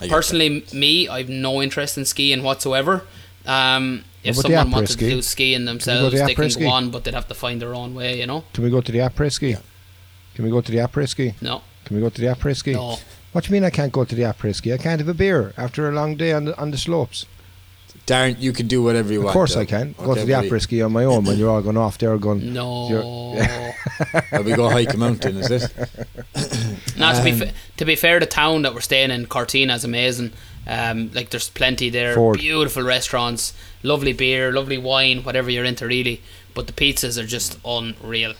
[0.00, 3.02] get personally, me, I've no interest in skiing whatsoever.
[3.46, 5.08] Um, if What about the someone wanted après-ski?
[5.08, 6.60] to do skiing themselves, the they can après-ski?
[6.64, 8.44] go on, but they'd have to find their own way, you know?
[8.52, 9.56] Can we go to the après ski?
[10.34, 11.34] Can we go to the après ski?
[11.40, 12.72] No, Can we go to the après ski?
[12.72, 12.98] no.
[13.38, 14.72] What do you mean I can't go to the après ski?
[14.72, 17.24] I can't have a beer after a long day on the on the slopes.
[18.04, 19.32] Darren, you can do whatever you Of want.
[19.32, 19.60] Of course though.
[19.60, 19.94] I can.
[19.96, 20.48] Go to the buddy.
[20.48, 22.52] après ski on my own when you're all going off there going.
[22.52, 22.88] No.
[22.88, 23.72] You're-
[24.32, 25.72] Or we go hike a mountain, is it?
[26.98, 29.74] Now to be Um, fa- to be fair, the town that we're staying in, Cortina,
[29.76, 30.32] is amazing.
[30.66, 32.38] Um, like there's plenty there, Ford.
[32.40, 33.52] beautiful restaurants,
[33.84, 36.22] lovely beer, lovely wine, whatever you're into really.
[36.54, 38.34] But the pizzas are just unreal.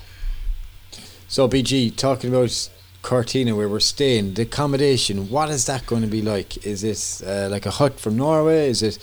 [1.28, 2.68] So, BG, talking about
[3.03, 6.66] Cortina, where we're staying, the accommodation, what is that going to be like?
[6.66, 8.68] Is it uh, like a hut from Norway?
[8.68, 8.99] Is it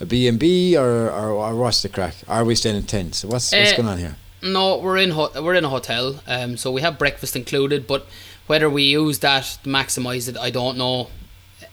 [0.00, 2.16] a B&B or, or, or what's the crack?
[2.28, 3.24] Are we staying in tents?
[3.24, 4.16] What's, what's Uh, going on here?
[4.42, 7.86] No, we're in ho- we're in a hotel, um, so we have breakfast included.
[7.86, 8.06] But
[8.46, 11.08] whether we use that to maximise it, I don't know.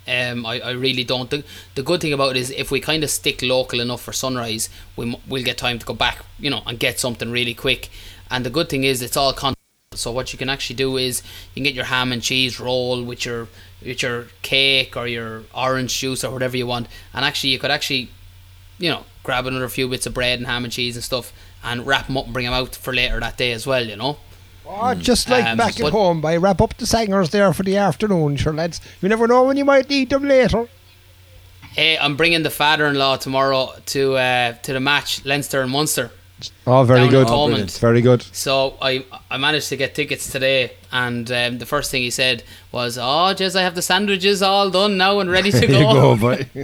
[0.08, 1.30] Um, I, I really don't.
[1.30, 1.44] The,
[1.76, 4.70] the good thing about it is if we kind of stick local enough for sunrise,
[4.96, 7.90] we we'll get time to go back, you know, and get something really quick.
[8.32, 9.53] And the good thing is it's all con.
[9.98, 11.22] So what you can actually do is
[11.54, 13.48] you can get your ham and cheese roll with your
[13.86, 17.72] with your cake or your orange juice or whatever you want, and actually you could
[17.72, 18.10] actually
[18.80, 21.32] you know, grab another few bits of bread and ham and cheese and stuff
[21.64, 23.96] and wrap them up and bring them out for later that day as well, you
[23.96, 24.18] know.
[24.68, 27.64] Oh, just like Um, back at but- home, I wrap up the sangers there for
[27.64, 28.82] the afternoon, sure lads.
[29.02, 30.68] You never know when you might need them later.
[31.76, 36.12] Hey, I'm bringing the father-in-law tomorrow to uh, to the match, Leinster and Munster.
[36.66, 37.28] Oh, very good.
[37.28, 37.78] Thomond.
[37.80, 38.24] Very good.
[38.32, 42.44] So I I managed to get tickets today, and um, the first thing he said
[42.72, 46.18] was, "Oh, Jez, I have the sandwiches all done now and ready to go." go,
[46.18, 46.48] boy.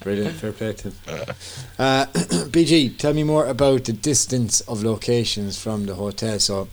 [0.00, 0.94] Brilliant, fair play to him.
[1.78, 2.06] Uh,
[2.50, 6.38] BG, tell me more about the distance of locations from the hotel.
[6.38, 6.68] So,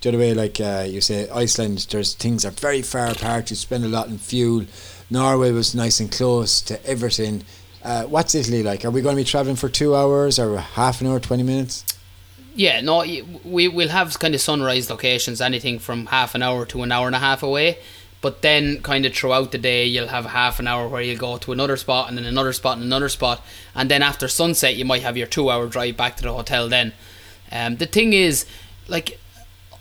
[0.00, 3.50] the other way, like uh, you say, Iceland, there's things are very far apart.
[3.50, 4.64] You spend a lot in fuel.
[5.10, 7.44] Norway was nice and close to everything.
[7.84, 8.84] Uh, what's Italy like?
[8.84, 11.84] Are we going to be traveling for two hours or half an hour, twenty minutes?
[12.54, 13.04] Yeah, no,
[13.44, 17.06] we will have kind of sunrise locations, anything from half an hour to an hour
[17.06, 17.78] and a half away.
[18.20, 21.38] But then, kind of throughout the day, you'll have half an hour where you'll go
[21.38, 24.84] to another spot and then another spot and another spot, and then after sunset, you
[24.84, 26.68] might have your two-hour drive back to the hotel.
[26.68, 26.92] Then,
[27.50, 28.46] um, the thing is,
[28.86, 29.18] like,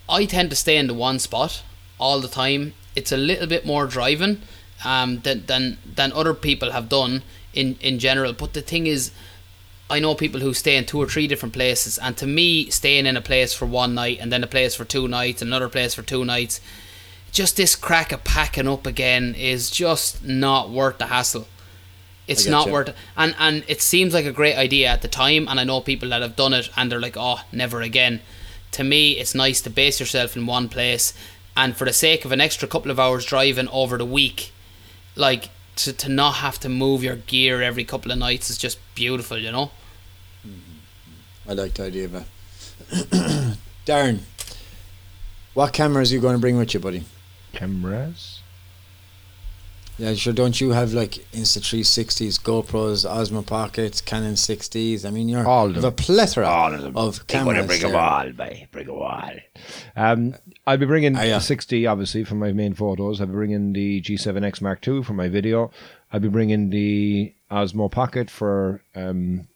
[0.10, 1.62] I tend to stay in the one spot
[2.00, 2.74] all the time.
[2.96, 4.42] It's a little bit more driving
[4.84, 7.22] um, than than than other people have done
[7.54, 8.34] in in general.
[8.34, 9.12] But the thing is,
[9.90, 13.06] I know people who stay in two or three different places, and to me, staying
[13.06, 15.70] in a place for one night and then a place for two nights, and another
[15.70, 16.62] place for two nights,
[17.32, 21.48] just this crack of packing up again is just not worth the hassle.
[22.28, 22.72] It's not getcha.
[22.72, 25.66] worth it, and and it seems like a great idea at the time, and I
[25.66, 28.22] know people that have done it, and they're like, oh, never again.
[28.72, 31.14] To me, it's nice to base yourself in one place,
[31.58, 34.54] and for the sake of an extra couple of hours driving over the week,
[35.16, 38.80] like to, to not have to move your gear every couple of nights is just
[38.96, 39.72] beautiful, you know.
[40.46, 41.50] Mm-hmm.
[41.50, 42.26] I like the idea of that.
[43.86, 44.20] Darren,
[45.54, 47.04] what cameras are you going to bring with you, buddy?
[47.54, 48.41] Cameras.
[49.98, 50.34] Yeah, sure.
[50.34, 55.06] Don't you have like Insta 360s, GoPros, Osmo Pockets, Canon 60s?
[55.06, 55.94] I mean, you're All of have them.
[55.94, 56.98] a plethora All of them.
[56.98, 57.68] of They want to cameras.
[57.68, 58.02] bring them there.
[58.02, 58.68] all, boy.
[58.72, 59.32] Bring them all.
[59.96, 60.36] Um,
[60.66, 61.38] I'll be bringing Ah, yeah.
[61.38, 63.22] the 60 obviously for my main photos.
[63.22, 65.72] I'll be bringing the G7X Mark II for my video.
[66.12, 69.48] I'll be bringing the Osmo Pocket for um,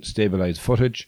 [0.00, 1.06] stabilized footage.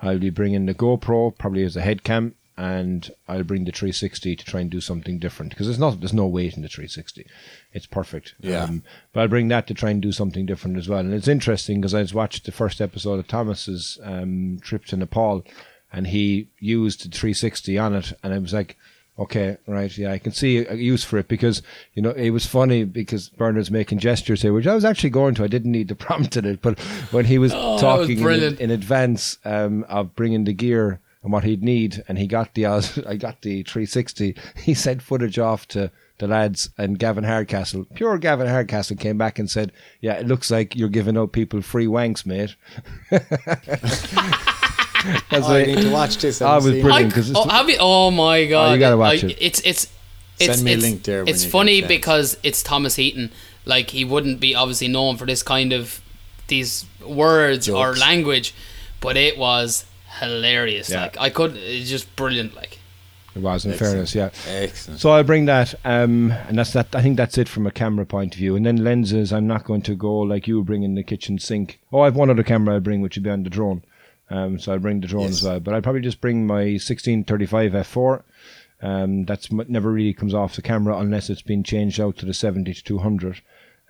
[0.00, 4.36] I'll be bringing the GoPro probably as a head cam, and I'll bring the 360
[4.36, 7.26] to try and do something different because there's not there's no weight in the 360.
[7.72, 8.34] It's perfect.
[8.40, 8.64] Yeah.
[8.64, 8.82] Um,
[9.12, 11.00] but I'll bring that to try and do something different as well.
[11.00, 14.96] And it's interesting because I just watched the first episode of Thomas's um, trip to
[14.96, 15.44] Nepal,
[15.92, 18.76] and he used the 360 on it, and I was like,
[19.18, 21.62] okay, right, yeah, I can see a use for it because
[21.94, 25.34] you know it was funny because Bernard's making gestures here, which I was actually going
[25.36, 25.44] to.
[25.44, 26.78] I didn't need to prompt in it, but
[27.10, 31.00] when he was Oh, that was talking in, in advance um, of bringing the gear
[31.22, 32.66] and what he'd need, and he got the
[33.06, 34.36] I got the 360.
[34.56, 37.86] He sent footage off to the lads and Gavin Hardcastle.
[37.94, 41.62] Pure Gavin Hardcastle came back and said, "Yeah, it looks like you're giving out people
[41.62, 42.56] free wanks, mate."
[45.30, 46.40] That's Oh, I like- need to watch this.
[46.40, 47.12] I I was brilliant.
[47.12, 47.76] I, 'cause it's- oh, have you?
[47.80, 48.72] Oh my oh, god!
[48.74, 49.38] you gotta watch I- it.
[49.40, 49.88] It's it's
[50.38, 53.30] Send it's me a it's, link there it's funny because it's Thomas Heaton.
[53.64, 56.00] Like he wouldn't be obviously known for this kind of
[56.48, 58.54] these words or language,
[59.00, 59.84] but it was
[60.20, 60.90] hilarious.
[60.90, 61.02] Yeah.
[61.02, 62.54] Like I could, it's just brilliant.
[62.54, 62.78] Like
[63.34, 63.78] It was, in Excellent.
[63.92, 64.30] fairness, yeah.
[64.48, 65.00] Excellent.
[65.00, 66.94] So I'll bring that, um, and that's that.
[66.94, 68.56] I think that's it from a camera point of view.
[68.56, 71.80] And then lenses, I'm not going to go like you bringing the kitchen sink.
[71.92, 73.82] Oh, I have one other camera I'll bring, which would be on the drone.
[74.30, 75.32] Um, so I'll bring the drone Yes.
[75.32, 75.60] as well.
[75.60, 78.22] But I'll probably just bring my 1635 f4.
[78.80, 82.26] Um, that's m- never really comes off the camera unless it's been changed out to
[82.26, 83.40] the 70 to 200.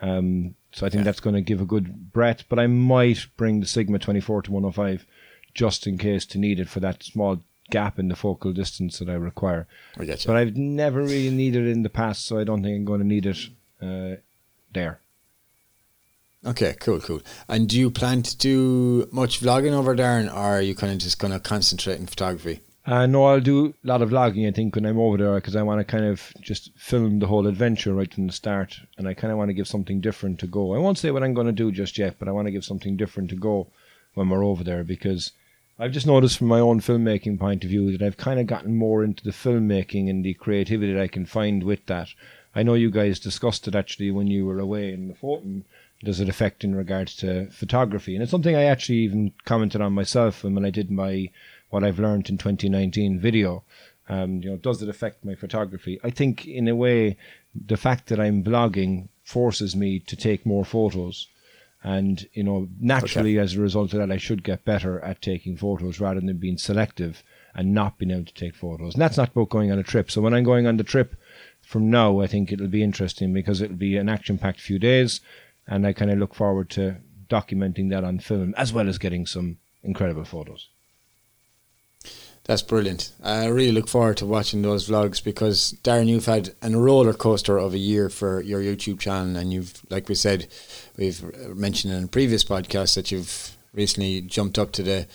[0.00, 2.44] Um, so I think that's going to give a good breadth.
[2.48, 5.06] But I might bring the Sigma 24 to 105
[5.54, 9.08] just in case to need it for that small gap in the focal distance that
[9.08, 9.66] I require.
[9.98, 10.04] I.
[10.26, 13.00] But I've never really needed it in the past, so I don't think I'm going
[13.00, 13.38] to need it
[13.80, 14.20] uh,
[14.72, 15.00] there.
[16.44, 17.22] Okay, cool, cool.
[17.48, 20.92] And do you plan to do much vlogging over there, and or are you kind
[20.92, 22.60] of just going to concentrate in photography?
[22.84, 25.54] Uh, no, I'll do a lot of vlogging, I think, when I'm over there, because
[25.54, 29.06] I want to kind of just film the whole adventure right from the start, and
[29.06, 30.74] I kind of want to give something different to go.
[30.74, 32.64] I won't say what I'm going to do just yet, but I want to give
[32.64, 33.68] something different to go
[34.14, 35.30] when we're over there, because
[35.82, 38.76] I've just noticed from my own filmmaking point of view that I've kind of gotten
[38.76, 42.10] more into the filmmaking and the creativity that I can find with that.
[42.54, 45.64] I know you guys discussed it actually when you were away in Lofoten.
[46.04, 48.14] Does it affect in regards to photography?
[48.14, 51.30] And it's something I actually even commented on myself when I did my
[51.70, 53.64] what I've learned in 2019 video.
[54.08, 55.98] Um, you know, does it affect my photography?
[56.04, 57.16] I think in a way,
[57.56, 61.26] the fact that I'm blogging forces me to take more photos.
[61.84, 65.56] And, you know, naturally, as a result of that, I should get better at taking
[65.56, 67.24] photos rather than being selective
[67.54, 68.94] and not being able to take photos.
[68.94, 70.10] And that's not about going on a trip.
[70.10, 71.16] So when I'm going on the trip
[71.60, 75.20] from now, I think it'll be interesting because it'll be an action packed few days.
[75.66, 79.26] And I kind of look forward to documenting that on film as well as getting
[79.26, 80.68] some incredible photos.
[82.44, 83.12] That's brilliant.
[83.22, 87.56] I really look forward to watching those vlogs because Darren, you've had a roller coaster
[87.56, 90.48] of a year for your YouTube channel, and you've, like we said,
[90.96, 91.22] we've
[91.56, 95.06] mentioned in a previous podcast that you've recently jumped up to the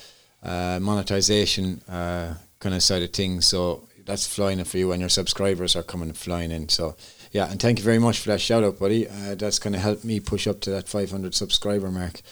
[0.42, 3.46] uh, monetization uh, kind of side of things.
[3.46, 6.70] So that's flying for you, and your subscribers are coming flying in.
[6.70, 6.96] So
[7.30, 9.06] yeah, and thank you very much for that shout out, buddy.
[9.06, 12.22] Uh, that's going to help me push up to that 500 subscriber mark.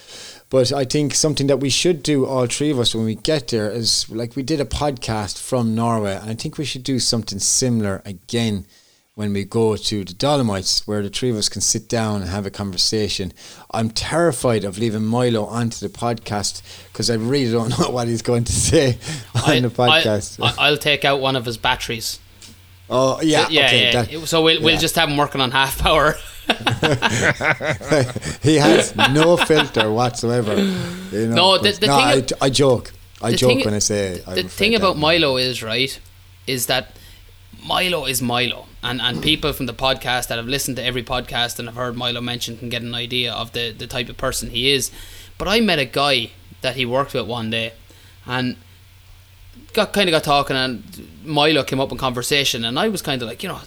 [0.48, 3.48] But I think something that we should do, all three of us, when we get
[3.48, 7.00] there, is like we did a podcast from Norway, and I think we should do
[7.00, 8.64] something similar again
[9.16, 12.30] when we go to the Dolomites, where the three of us can sit down and
[12.30, 13.32] have a conversation.
[13.72, 18.22] I'm terrified of leaving Milo onto the podcast because I really don't know what he's
[18.22, 18.98] going to say
[19.34, 20.58] on I, the podcast.
[20.58, 22.20] I, will take out one of his batteries.
[22.88, 24.02] Oh yeah, yeah, okay, yeah.
[24.02, 26.14] that- so we'll, we'll just have him working on half power.
[28.42, 30.54] he has no filter whatsoever.
[30.56, 32.92] You know, No, the- the no, thing I, ab- I joke.
[33.22, 34.96] I joke thing- when I say the thing about.
[34.98, 35.98] Milo is right,
[36.46, 36.96] is that
[37.66, 41.58] Milo is Milo, and and people from the podcast that have listened to every podcast
[41.58, 44.50] and have heard Milo mentioned can get an idea of the the type of person
[44.50, 44.90] he is.
[45.38, 46.30] But I met a guy
[46.60, 47.72] that he worked with one day,
[48.26, 48.56] and
[49.72, 50.82] got kind of got talking, and
[51.24, 53.60] Milo came up in conversation, and I was kind of like, you know,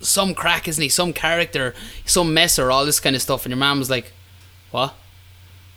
[0.00, 0.88] some crack, isn't he?
[0.88, 1.74] Some character,
[2.04, 3.44] some messer, all this kind of stuff.
[3.44, 4.12] And your mom was like,
[4.70, 4.94] "What?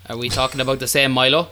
[0.07, 1.49] Are we talking about the same Milo?"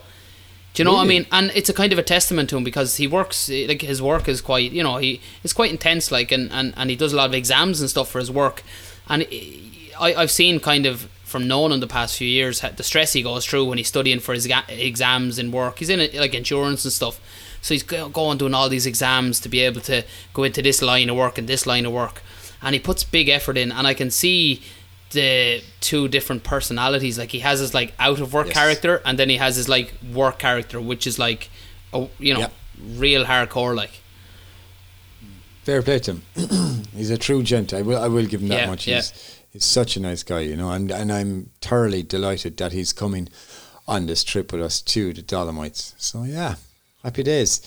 [0.78, 1.26] Do you know what I mean?
[1.32, 4.00] And it's a kind of a testament to him because he works eh, like his
[4.00, 7.14] work is quite, you know, he it's quite intense, like, and, and, and he does
[7.14, 8.62] a lot of exams and stuff for his work.
[9.10, 9.26] And
[10.00, 13.24] I I've seen kind of from knowing in the past few years the stress he
[13.24, 15.80] goes through when he's studying for his exams and work.
[15.80, 17.20] He's in it like insurance and stuff,
[17.60, 20.04] so he's going doing all these exams to be able to
[20.36, 22.22] go into this line of work and this line of work,
[22.62, 23.72] and he puts big effort in.
[23.72, 24.62] And I can see
[25.12, 27.18] the two different personalities.
[27.18, 28.56] Like he has his like out of work Yes.
[28.56, 31.50] character, and then he has his like work character, which is like,
[31.94, 32.54] oh, you know, Yep.
[32.98, 33.76] real hardcore.
[33.76, 33.92] Like,
[35.64, 36.84] Fair play to him.
[36.96, 37.74] he's a true gent.
[37.74, 38.88] I will I will give him that Yeah, much.
[38.88, 38.96] yeah.
[38.98, 39.14] He's
[39.52, 43.28] he's such a nice guy, you know, and and I'm thoroughly delighted that he's coming
[43.88, 45.94] on this trip with us to the Dolomites.
[45.98, 46.56] So yeah,
[47.04, 47.62] happy days.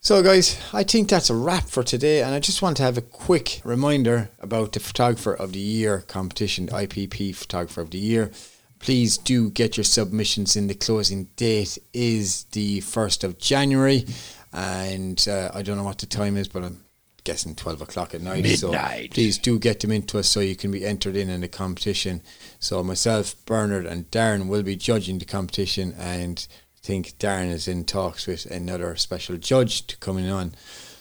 [0.00, 2.96] So guys, I think that's a wrap for today, and I just want to have
[2.96, 7.98] a quick reminder about the Photographer of the Year competition, the IPP Photographer of the
[7.98, 8.30] Year.
[8.78, 10.68] Please do get your submissions in.
[10.68, 14.06] The closing date is the first of January,
[14.52, 16.84] and uh, I don't know what the time is, but I'm
[17.24, 18.46] guessing twelve o'clock at night.
[18.56, 19.10] So Midnight.
[19.10, 22.22] please do get them into us so you can be entered in in the competition.
[22.60, 26.46] So myself, Bernard, and Darren will be judging the competition, and
[26.88, 30.54] think Darren is in talks with another special judge to coming on.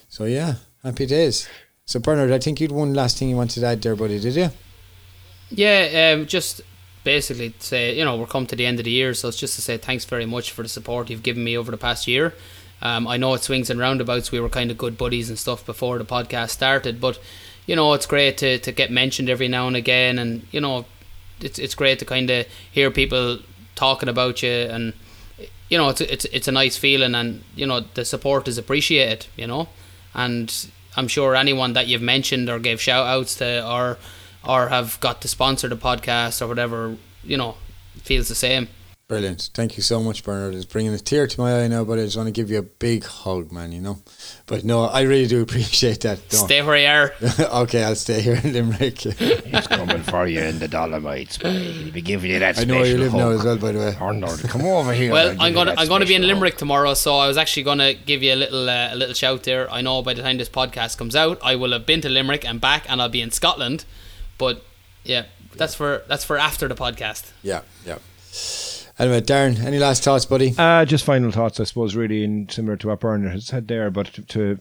[0.10, 1.48] So yeah, happy days.
[1.86, 4.36] So Bernard, I think you'd one last thing you wanted to add there, buddy, did
[4.36, 4.50] you?
[5.50, 6.60] yeah, um, just
[7.06, 9.56] basically say, you know, we're come to the end of the year, so it's just
[9.56, 12.34] to say thanks very much for the support you've given me over the past year.
[12.82, 14.30] Um, I know it swings and roundabouts.
[14.30, 17.18] We were kind of good buddies and stuff before the podcast started, but
[17.66, 20.86] you know, it's great to, to get mentioned every now and again, and you know,
[21.40, 23.40] it's it's great to kind of hear people
[23.76, 24.92] talking about you, and
[25.70, 29.28] you know, it's it's it's a nice feeling, and you know, the support is appreciated,
[29.36, 29.68] you know,
[30.14, 33.98] and I'm sure anyone that you've mentioned or gave shout outs to or
[34.44, 37.56] or have got to sponsor the podcast or whatever, you know,
[38.02, 38.70] feels the same.
[39.08, 39.52] Brilliant.
[39.54, 40.54] Thank you so much, Bernard.
[40.54, 42.58] It's bringing a tear to my eye now, but I just want to give you
[42.58, 44.00] a big hug, man, you know.
[44.48, 46.20] But no, I really do appreciate that.
[46.34, 46.40] No.
[46.40, 47.14] Stay where you are.
[47.64, 49.00] okay, I'll stay here in Limerick.
[49.00, 51.52] He's coming for you in the Dolomites, boy.
[51.52, 53.40] He'll be giving you that I know where you live now hug.
[53.40, 53.96] as well, by the way.
[53.98, 55.14] Arnold, come over here.
[55.14, 56.36] Well, I'll give I'm gonna I'm gonna be in special hug.
[56.36, 59.44] Limerick tomorrow, so I was actually gonna give you a little uh, a little shout
[59.44, 59.72] there.
[59.72, 62.44] I know by the time this podcast comes out, I will have been to Limerick
[62.46, 63.86] and back, and I'll be in Scotland.
[64.38, 64.66] But
[65.06, 67.32] yeah, that's for that's for after the podcast.
[67.42, 68.00] Yeah, yeah.
[69.00, 70.56] Anyway, Darren, any last thoughts, buddy?
[70.58, 73.92] Uh, just final thoughts, I suppose, really, in similar to what Bernard has said there,
[73.92, 74.60] but to, to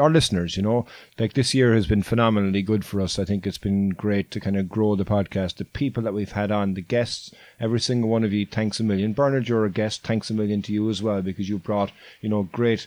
[0.00, 0.56] our listeners.
[0.56, 0.86] You know,
[1.18, 3.18] like this year has been phenomenally good for us.
[3.18, 5.56] I think it's been great to kind of grow the podcast.
[5.56, 8.84] The people that we've had on, the guests, every single one of you, thanks a
[8.84, 9.14] million.
[9.14, 10.02] Bernard, you're a guest.
[10.02, 12.86] Thanks a million to you as well because you brought you know great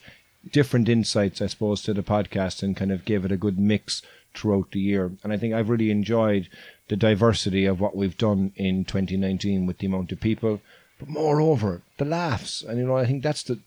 [0.51, 4.01] different insights, I suppose, to the podcast and kind of gave it a good mix
[4.33, 5.11] throughout the year.
[5.23, 6.47] And I think I've really enjoyed
[6.87, 10.61] the diversity of what we've done in 2019 with the amount of people,
[10.99, 12.61] but moreover, the laughs.
[12.61, 13.59] And, you know, I think that's the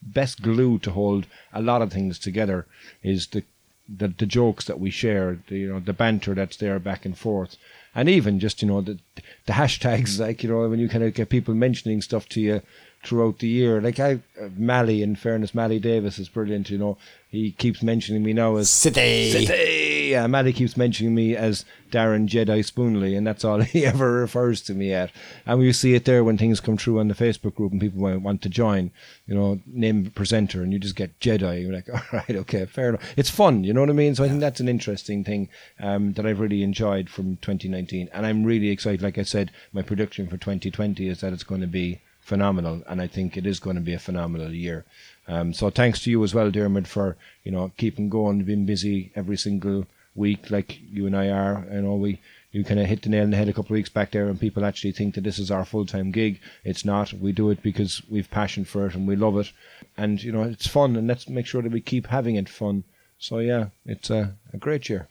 [0.00, 2.66] best glue to hold a lot of things together
[3.02, 3.44] is the
[3.88, 7.16] the, the jokes that we share, the, you know, the banter that's there back and
[7.16, 7.56] forth.
[7.94, 8.98] And even just, you know, the
[9.46, 12.62] the hashtags, like, you know, when you kind of get people mentioning stuff to you
[13.04, 13.80] throughout the year.
[13.80, 16.70] Like I, uh, Mally, in fairness, Mally Davis is brilliant.
[16.70, 16.98] You know,
[17.30, 19.30] he keeps mentioning me now as City.
[19.30, 20.08] City.
[20.10, 24.62] Yeah, Mally keeps mentioning me as Darren Jedi Spoonley, and that's all he ever refers
[24.62, 25.10] to me at.
[25.46, 28.00] And we see it there when things come through on the Facebook group and people
[28.00, 28.90] want want to join.
[29.26, 31.62] You know, name a presenter, and you just get Jedi.
[31.62, 33.02] You're like, all right, okay, fair enough.
[33.16, 34.14] It's fun, you know what I mean?
[34.14, 35.48] So I think that's an interesting thing
[35.80, 39.02] um, that I've really enjoyed from 2019, and I'm really excited.
[39.02, 43.00] Like I said, my prediction for 2020 is that it's going to be phenomenal, and
[43.00, 44.84] I think it is going to be a phenomenal year.
[45.26, 49.10] Um, so thanks to you as well, Dermot, for you know keeping going, being busy
[49.16, 51.66] every single week like you and I are.
[51.72, 52.20] You know we
[52.52, 54.28] you kind of hit the nail on the head a couple of weeks back there,
[54.28, 56.40] and people actually think that this is our full time gig.
[56.64, 57.12] It's not.
[57.12, 59.50] We do it because we've passion for it and we love it,
[59.96, 62.84] and you know it's fun, and let's make sure that we keep having it fun.
[63.18, 65.08] So yeah, it's a, a great year.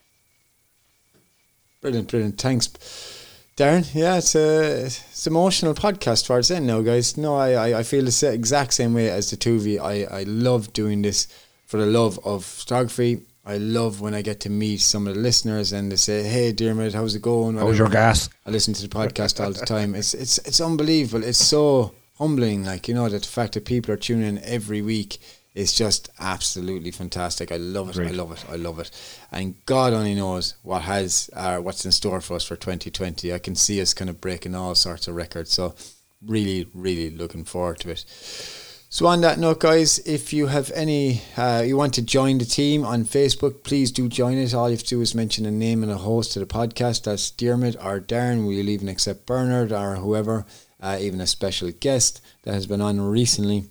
[1.81, 2.41] Brilliant, brilliant.
[2.41, 3.16] Thanks.
[3.57, 7.17] Darren, yeah, it's a it's emotional podcast towards the end now, guys.
[7.17, 9.81] No, I, I, I feel the exact same way as the two of you.
[9.81, 11.27] I, I love doing this
[11.65, 13.23] for the love of photography.
[13.43, 16.51] I love when I get to meet some of the listeners and they say, "Hey,
[16.51, 18.29] Dermot, how's it going?" How's your gas?
[18.45, 19.95] I listen to the podcast all the time.
[19.95, 21.23] It's it's it's unbelievable.
[21.23, 24.83] It's so humbling, like you know, that the fact that people are tuning in every
[24.83, 25.17] week
[25.57, 27.51] is just absolutely fantastic.
[27.51, 27.95] I love it.
[27.95, 28.09] Great.
[28.09, 28.45] I love it.
[28.47, 28.91] I love it.
[29.31, 33.33] And God only knows what has uh, what's in store for us for 2020.
[33.33, 35.51] I can see us kind of breaking all sorts of records.
[35.51, 35.73] So
[36.23, 38.05] really, really looking forward to it.
[38.89, 42.45] So on that note, guys, if you have any, uh, you want to join the
[42.45, 44.53] team on Facebook, please do join it.
[44.53, 47.03] All you have to do is mention a name and a host of the podcast.
[47.03, 48.47] That's Dermot or Darren.
[48.47, 50.45] We'll even accept Bernard or whoever,
[50.79, 53.65] uh, even a special guest that has been on recently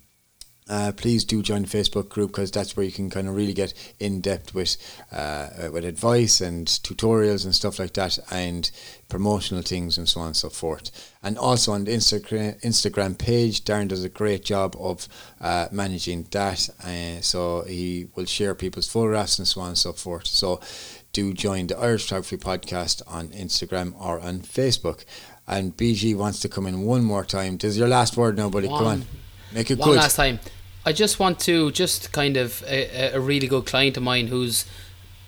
[0.69, 3.53] uh, please do join the Facebook group because that's where you can kind of really
[3.53, 4.77] get in depth with
[5.12, 8.71] uh, with advice and tutorials and stuff like that, and
[9.09, 11.14] promotional things and so on and so forth.
[11.23, 15.09] And also on the Instagram Instagram page, Darren does a great job of
[15.41, 16.69] uh, managing that.
[16.85, 20.27] Uh, so he will share people's photographs and so on and so forth.
[20.27, 20.61] So
[21.12, 25.05] do join the Irish Photography Podcast on Instagram or on Facebook.
[25.47, 27.57] And BG wants to come in one more time.
[27.57, 28.67] This is your last word now, buddy.
[28.67, 28.79] One.
[28.79, 29.05] Come on.
[29.53, 29.97] Make it one good.
[29.97, 30.41] last time.
[30.87, 34.64] I just want to just kind of a, a really good client of mine who's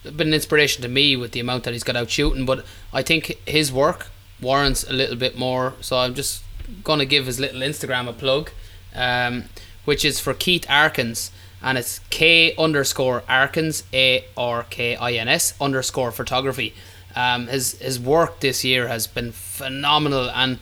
[0.04, 2.46] been an inspiration to me with the amount that he's got out shooting.
[2.46, 4.06] But I think his work
[4.40, 5.74] warrants a little bit more.
[5.80, 6.44] So I'm just
[6.84, 8.52] gonna give his little Instagram a plug,
[8.94, 9.46] um,
[9.84, 15.26] which is for Keith Arkins, and it's K underscore Arkins A R K I N
[15.26, 16.72] S underscore photography.
[17.16, 20.60] Um, his his work this year has been phenomenal and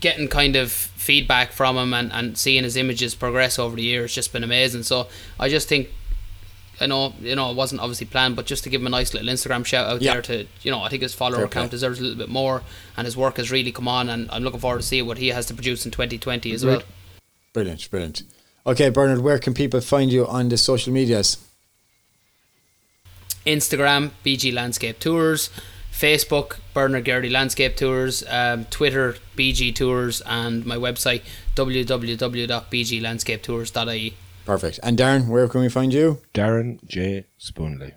[0.00, 4.10] getting kind of feedback from him and, and seeing his images progress over the years
[4.10, 4.82] has just been amazing.
[4.82, 5.08] So
[5.40, 5.88] I just think
[6.82, 9.14] I know you know it wasn't obviously planned, but just to give him a nice
[9.14, 11.76] little Instagram shout out there to you know I think his follower Fair count play.
[11.76, 12.62] deserves a little bit more,
[12.94, 15.28] and his work has really come on, and I'm looking forward to see what he
[15.28, 16.82] has to produce in 2020 as well.
[17.54, 18.22] Brilliant, brilliant.
[18.66, 21.38] Okay, Bernard, where can people find you on the social medias?
[23.46, 25.48] Instagram, BG Landscape Tours.
[25.98, 31.22] Facebook, Bernard Geraghty Landscape Tours, um, Twitter, BG Tours, and my website,
[31.56, 34.14] www.bglandscapetours.ie.
[34.46, 34.78] Perfect.
[34.82, 36.20] And Darren, where can we find you?
[36.32, 37.26] Darren J.
[37.36, 37.94] Spoonley.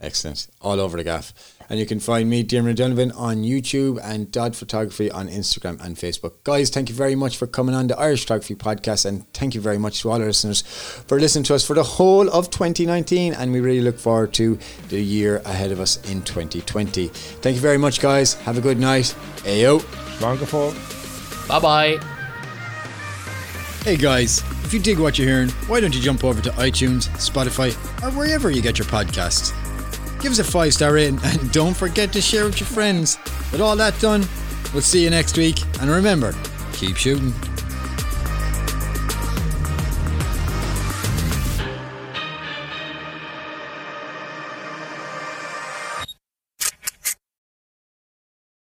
[0.00, 0.46] Excellent.
[0.60, 1.32] All over the gaff.
[1.70, 5.96] And you can find me, Dermot Donovan, on YouTube and Dodd Photography on Instagram and
[5.96, 6.34] Facebook.
[6.44, 9.04] Guys, thank you very much for coming on the Irish Photography Podcast.
[9.04, 11.82] And thank you very much to all our listeners for listening to us for the
[11.82, 13.34] whole of 2019.
[13.34, 17.08] And we really look forward to the year ahead of us in 2020.
[17.08, 18.34] Thank you very much, guys.
[18.34, 19.14] Have a good night.
[19.38, 19.82] Ayo.
[20.22, 20.72] Wonderful.
[21.48, 22.18] Bye bye.
[23.84, 27.08] Hey guys, if you dig what you're hearing, why don't you jump over to iTunes,
[27.16, 27.72] Spotify,
[28.02, 29.54] or wherever you get your podcasts?
[30.20, 33.18] Give us a five star rating, and don't forget to share with your friends.
[33.52, 34.26] With all that done,
[34.72, 36.34] we'll see you next week, and remember,
[36.72, 37.32] keep shooting.